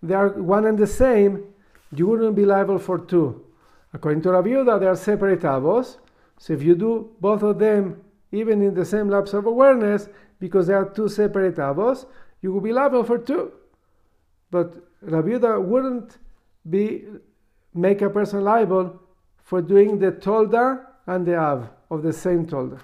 [0.03, 1.45] they are one and the same,
[1.95, 3.45] you wouldn't be liable for two.
[3.93, 5.99] According to Rav Yehuda, they are separate avos.
[6.38, 10.68] So if you do both of them even in the same lapse of awareness, because
[10.68, 12.07] they are two separate avos,
[12.41, 13.53] you will be liable for two.
[14.51, 16.18] But Rabbi Yehuda wouldn't
[16.68, 17.05] be
[17.74, 19.01] make a person liable
[19.38, 22.80] for doing the tolda and the av of the same tolda.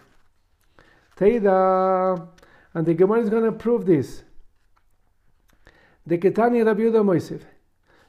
[1.16, 2.28] Teida,
[2.74, 4.22] and the Gemara is going to prove this.
[6.06, 7.42] The Ketani Rabbi Yehuda Moisef,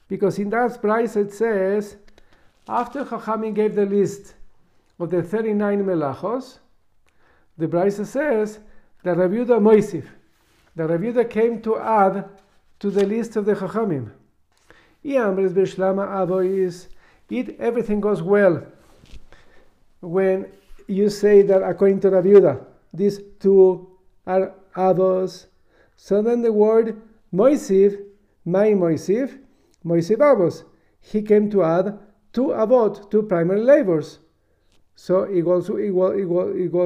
[0.08, 1.96] because in that price it says,
[2.68, 4.34] after Chachamim gave the list
[4.98, 6.58] of the 39 melachos,
[7.56, 8.58] the Braisa says
[9.02, 10.04] that Rabbi Moisif,
[10.76, 12.28] that Rabbi came to add
[12.80, 14.10] to the list of the Chachamim.
[15.02, 16.88] is
[17.30, 18.64] it everything goes well
[20.00, 20.46] when
[20.86, 25.46] you say that according to Rabbi Yehuda, these two are avos.
[25.96, 27.00] So then the word
[27.34, 28.00] Moisif,
[28.44, 29.38] my Moisif,
[29.84, 30.64] Moisif avos,
[31.00, 31.98] he came to add
[32.38, 34.20] two avot, two primary labors.
[34.94, 35.68] So it goes,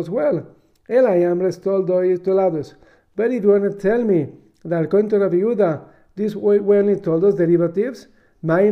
[0.08, 0.46] well.
[0.88, 2.74] El ayam restoldo y tolados.
[3.14, 4.28] But if you want to tell me
[4.64, 5.84] that according to Rabbi Yehuda,
[6.16, 8.06] this were only told us derivatives,
[8.42, 8.70] my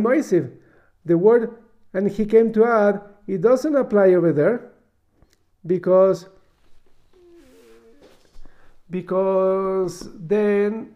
[1.05, 1.55] the word,
[1.93, 4.71] and he came to add, it doesn't apply over there
[5.67, 6.29] because
[8.89, 10.95] because then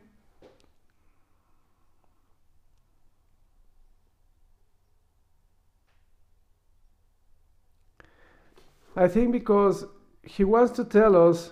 [8.95, 9.85] I think because
[10.23, 11.51] he wants to tell us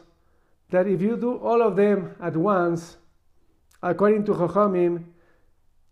[0.70, 2.98] that if you do all of them at once,
[3.82, 5.04] according to Chachamim,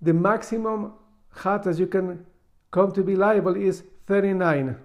[0.02, 0.94] the maximum
[1.36, 2.26] chatas you can
[2.72, 4.78] come to be liable is 39.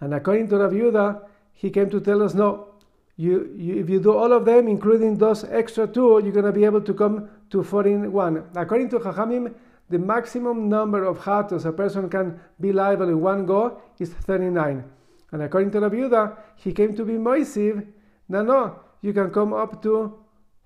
[0.00, 1.22] And according to Rav Yehuda,
[1.52, 2.68] he came to tell us, no,
[3.16, 6.52] you, you, if you do all of them, including those extra two, you're going to
[6.52, 8.44] be able to come to 41.
[8.56, 9.54] According to Chachamim,
[9.90, 14.84] the maximum number of chatos a person can be liable in one go is 39.
[15.32, 17.86] And according to Rabbi Yehuda, he came to be Moisiv.
[18.28, 20.18] No, no, you can come up to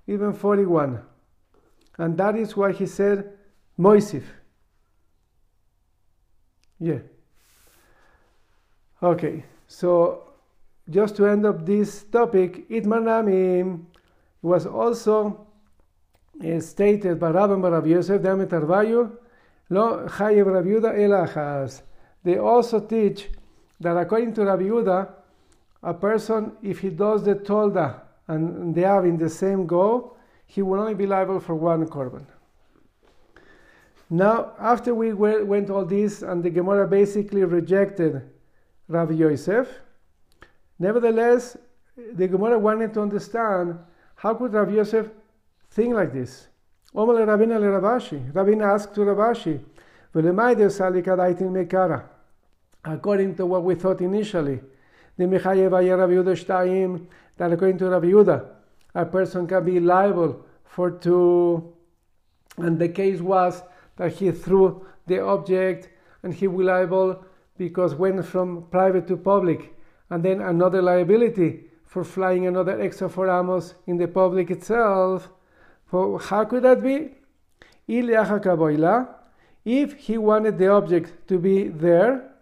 [0.06, 1.00] even 41.
[1.98, 3.32] And that is why he said
[3.78, 4.24] Moisiv.
[6.78, 6.98] Yeah.
[9.02, 10.34] Okay, so
[10.88, 13.84] just to end up this topic, Itmanami
[14.42, 15.46] was also
[16.44, 19.16] uh, stated by Rabban Rav Yosef, Demeter Vayu,
[19.70, 21.82] Lo Chayev Rav Yehuda Elachas.
[22.22, 23.28] They also teach
[23.80, 25.08] that according to Rabbi Yehuda,
[25.82, 30.16] a person, if he does the tolda and they have in the same go,
[30.46, 32.24] he will only be liable for one korban.
[34.10, 38.22] Now, after we went all this and the Gemara basically rejected
[38.88, 39.68] Rabbi Yosef,
[40.78, 41.56] nevertheless,
[41.96, 43.78] the Gemara wanted to understand
[44.16, 45.10] how could Rabbi Yosef
[45.70, 46.48] think like this.
[46.94, 47.58] Omar Rabina.
[48.32, 49.60] Rabina asked to Rav Ashi,
[52.84, 54.60] According to what we thought initially,
[55.16, 57.06] the Mechayev Yehuda
[57.36, 58.46] that according to Rabbi Yehuda,
[58.94, 61.72] a person can be liable for two,
[62.58, 63.62] and the case was
[63.96, 65.88] that he threw the object
[66.22, 67.24] and he will liable
[67.56, 69.74] because went from private to public,
[70.10, 75.28] and then another liability for flying another extra four amos in the public itself.
[75.90, 77.14] So how could that be?
[79.64, 82.33] If he wanted the object to be there,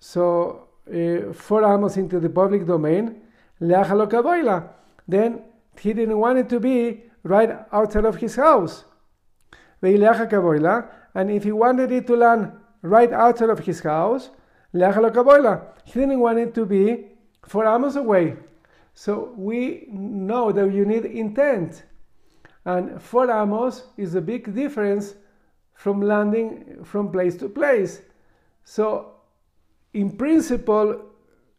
[0.00, 3.22] so uh, four amos into the public domain,
[3.60, 5.42] then
[5.78, 8.84] he didn't want it to be right outside of his house.
[9.82, 14.30] And if he wanted it to land right outside of his house,
[14.72, 17.06] he didn't want it to be
[17.46, 18.36] four amos away.
[18.94, 21.84] So we know that you need intent.
[22.64, 25.14] And four amos is a big difference
[25.74, 28.02] from landing from place to place.
[28.64, 29.19] So,
[29.92, 30.92] in principle,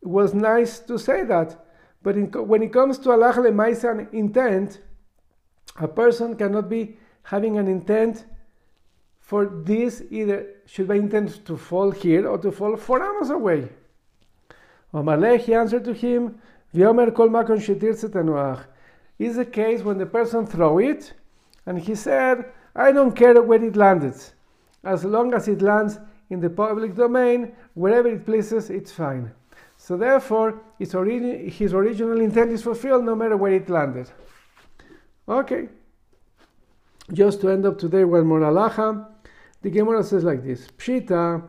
[0.01, 1.65] it was nice to say that.
[2.03, 4.79] But in, when it comes to Allah Lemaisan intent,
[5.77, 8.25] a person cannot be having an intent
[9.19, 13.69] for this either should be intend to fall here or to fall four hours away.
[14.93, 16.41] Omalech, he answered to him,
[16.73, 18.65] V'yomer kol makon shetir
[19.19, 21.13] is the case when the person throw it
[21.65, 24.15] and he said, I don't care where it landed.
[24.83, 25.99] As long as it lands
[26.31, 29.31] in the public domain, wherever it pleases, it's fine.
[29.77, 34.09] So therefore, origi- his original intent is fulfilled no matter where it landed.
[35.27, 35.67] Okay.
[37.11, 39.07] Just to end up today, one more halacha.
[39.61, 41.43] The Gemara says like this: Pshita,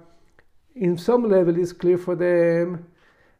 [0.74, 2.85] in some level, is clear for them.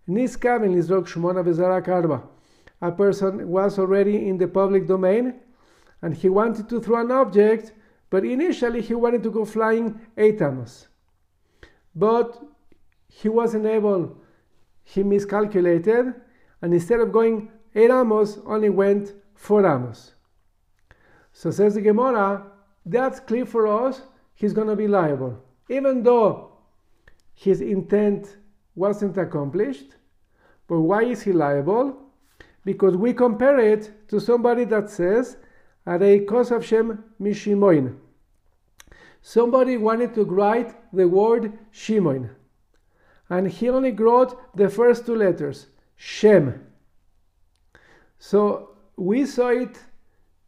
[0.09, 2.23] Niskav and Lizrok Shmona Bezarak Arba.
[2.81, 5.35] A person was already in the public domain
[6.03, 7.73] and he wanted to throw an object,
[8.11, 10.89] but initially he wanted to go flying 8 amos.
[11.95, 12.41] But
[13.09, 14.17] he wasn't able,
[14.85, 16.15] he miscalculated,
[16.63, 20.15] and instead of going 8 amos, only went 4 amos.
[21.33, 22.45] So says the Gemara,
[22.85, 24.03] that's clear for us,
[24.35, 25.39] he's going to be liable.
[25.69, 26.53] Even though
[27.35, 28.37] his intent
[28.75, 29.97] wasn't accomplished,
[30.69, 31.97] but why is he liable?
[32.65, 35.37] Because we compare it to somebody that says,
[35.87, 37.97] Arei Kosav Shem Mishimoin.
[39.23, 42.29] Somebody wanted to write the word Shimoin,
[43.31, 46.67] and he only wrote the first two letters, Shem.
[48.19, 49.79] So we saw it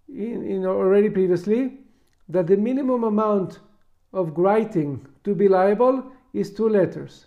[0.09, 1.79] in, in already previously
[2.29, 3.61] that the minimum amount
[4.13, 7.27] of writing to be liable is two letters.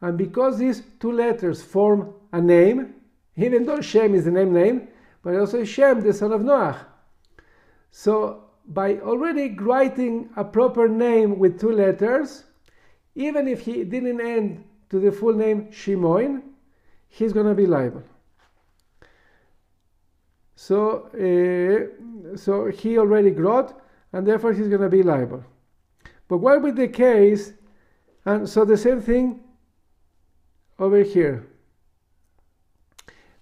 [0.00, 2.94] And because these two letters form a name,
[3.36, 4.88] even though Shem is the name name,
[5.22, 6.86] but also Shem, the son of Noah.
[7.90, 12.44] So by already writing a proper name with two letters,
[13.16, 16.42] even if he didn't end to the full name Shimoin,
[17.08, 18.04] he's going to be liable.
[20.54, 23.74] So, uh, so he already wrote,
[24.12, 25.44] and therefore he's going to be liable.
[26.28, 27.52] But what be the case?
[28.24, 29.40] And so the same thing
[30.78, 31.46] over here.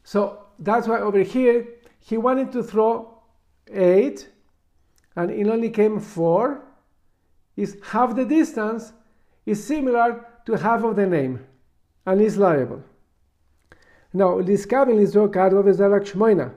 [0.04, 1.66] So that's why over here
[2.00, 3.20] he wanted to throw
[3.70, 4.28] eight
[5.18, 6.62] and it only came 4
[7.56, 8.92] is half the distance
[9.44, 11.44] is similar to half of the name
[12.06, 12.84] and is liable.
[14.12, 16.52] Now, this cabin is shmoina.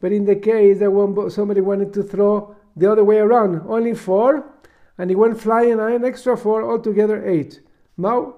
[0.00, 4.50] But in the case that somebody wanted to throw the other way around, only 4,
[4.96, 7.60] and he went flying an extra 4, altogether 8.
[7.98, 8.36] Now,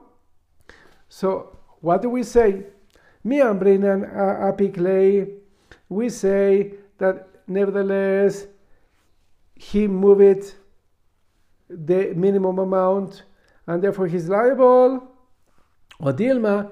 [1.08, 2.64] so what do we say?
[3.22, 5.38] Me and Brinan uh, Apiklei,
[5.88, 8.46] we say that nevertheless
[9.70, 10.54] he moved
[11.68, 13.22] the minimum amount
[13.66, 15.08] and therefore he's liable.
[16.00, 16.70] O Dilma,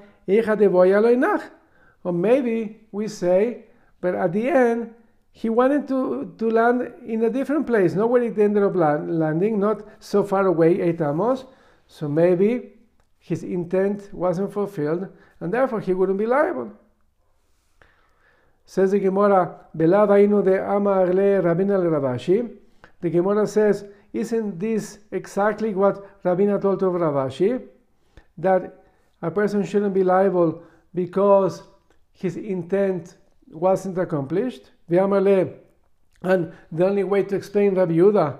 [2.02, 3.66] Or maybe we say,
[4.00, 4.94] but at the end,
[5.30, 9.18] he wanted to, to land in a different place, not where it ended up land,
[9.18, 11.44] landing, not so far away, eight amos.
[11.86, 12.72] So maybe
[13.20, 15.08] his intent wasn't fulfilled,
[15.38, 16.72] and therefore he wouldn't be liable.
[18.64, 22.59] Says the Gemara, Belavainu de Amar le Rav Ashi.
[23.00, 27.62] The Gemara says, isn't this exactly what Rabina told of Rav Ashi?
[28.38, 28.84] That
[29.22, 30.62] a person shouldn't be liable
[30.94, 31.62] because
[32.12, 33.16] his intent
[33.50, 34.70] wasn't accomplished.
[34.88, 38.38] And the only way to explain Rabbi Yehuda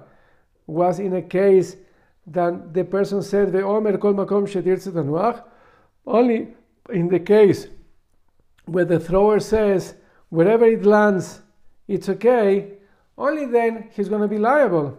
[0.66, 1.77] was in a case
[2.27, 5.43] that the person said, kol makom
[6.07, 6.49] only
[6.91, 7.66] in the case
[8.66, 9.95] where the thrower says,
[10.28, 11.41] wherever it lands,
[11.89, 12.78] it's okay,
[13.20, 14.97] only then he's going to be liable.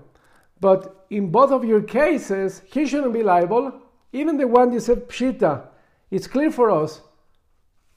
[0.59, 3.81] But in both of your cases, he shouldn't be liable.
[4.13, 5.65] Even the one you said pshita,
[6.11, 7.01] it's clear for us.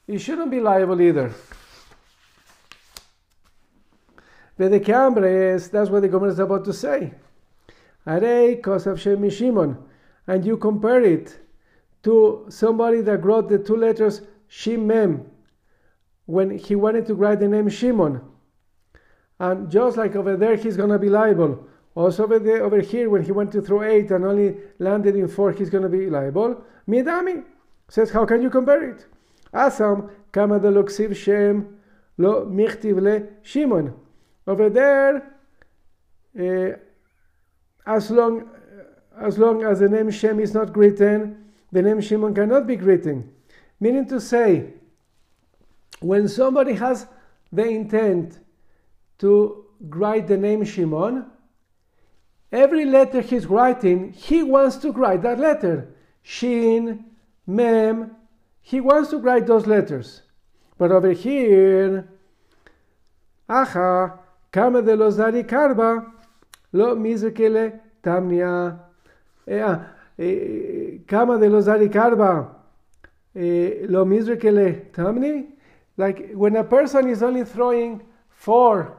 [0.07, 1.31] He shouldn't be liable either.
[4.57, 7.13] But the cambre is, that's what the Gemara is about to say.
[8.07, 9.77] Are Kosav Shem Shimon.
[10.27, 11.37] And you compare it
[12.03, 15.25] to somebody that wrote the two letters Shimem
[16.25, 18.21] when he wanted to write the name Shimon.
[19.39, 21.67] And just like over there, he's going to be liable.
[21.95, 25.27] Also over there, over here, when he went to throw eight and only landed in
[25.27, 26.63] four, he's going to be liable.
[26.87, 27.43] Midami
[27.89, 29.05] says, how can you compare it?
[29.53, 31.77] Asam kama de loksiv shem
[32.17, 33.93] lo michtiv le Shimon.
[34.47, 35.33] Over there,
[36.37, 36.77] uh,
[37.85, 38.49] as long
[39.17, 43.31] as long as the name Shem is not written, the name Shimon cannot be written.
[43.79, 44.73] Meaning to say,
[46.01, 47.07] when somebody has
[47.51, 48.39] the intent
[49.19, 51.25] to write the name Shimon,
[52.51, 55.95] every letter he's writing, he wants to write that letter.
[56.21, 57.05] Shin,
[57.45, 58.11] Mem,
[58.61, 60.23] he wants to write those letters.
[60.77, 62.07] But over here,
[63.47, 64.19] Aha,
[64.51, 66.11] kama de los karba,
[66.73, 68.79] lo mizekele tamnia.
[69.47, 69.85] Eh, ah,
[70.17, 72.55] eh, kama de los karba,
[73.35, 75.45] eh, lo mizekele tamni.
[75.97, 78.97] Like when a person is only throwing four,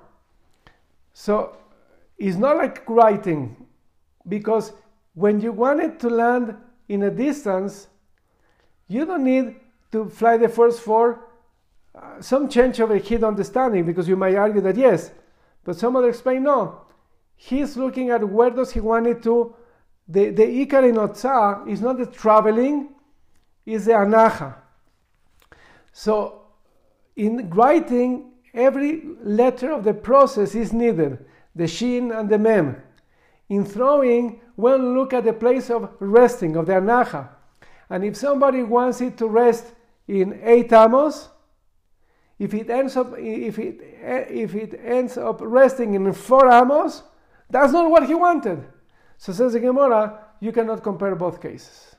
[1.19, 1.57] so
[2.19, 3.57] it's not like writing,
[4.29, 4.73] because
[5.15, 6.55] when you want it to land
[6.91, 7.89] in a distance,
[8.87, 9.57] you don't need
[9.93, 11.25] to fly the first four.
[11.95, 15.11] Uh, some change of a kid understanding because you might argue that yes,
[15.65, 16.83] but some others explain no.
[17.35, 19.57] He's looking at where does he want it to.
[20.09, 22.91] The, the Ikar in is not the traveling,
[23.65, 24.55] is the Anacha.
[25.93, 26.43] So
[27.17, 31.25] in writing, every letter of the process is needed,
[31.55, 32.83] the Shin and the Mem.
[33.49, 37.29] In throwing, we'll look at the place of resting, of the Anacha.
[37.89, 39.67] And if somebody wants it to rest
[40.09, 41.29] in eight amos,
[42.39, 43.81] if it ends up if it
[44.29, 47.03] if it ends up resting in four amos,
[47.49, 48.65] that's not what he wanted.
[49.17, 51.96] So says the Gemara, you cannot compare both cases.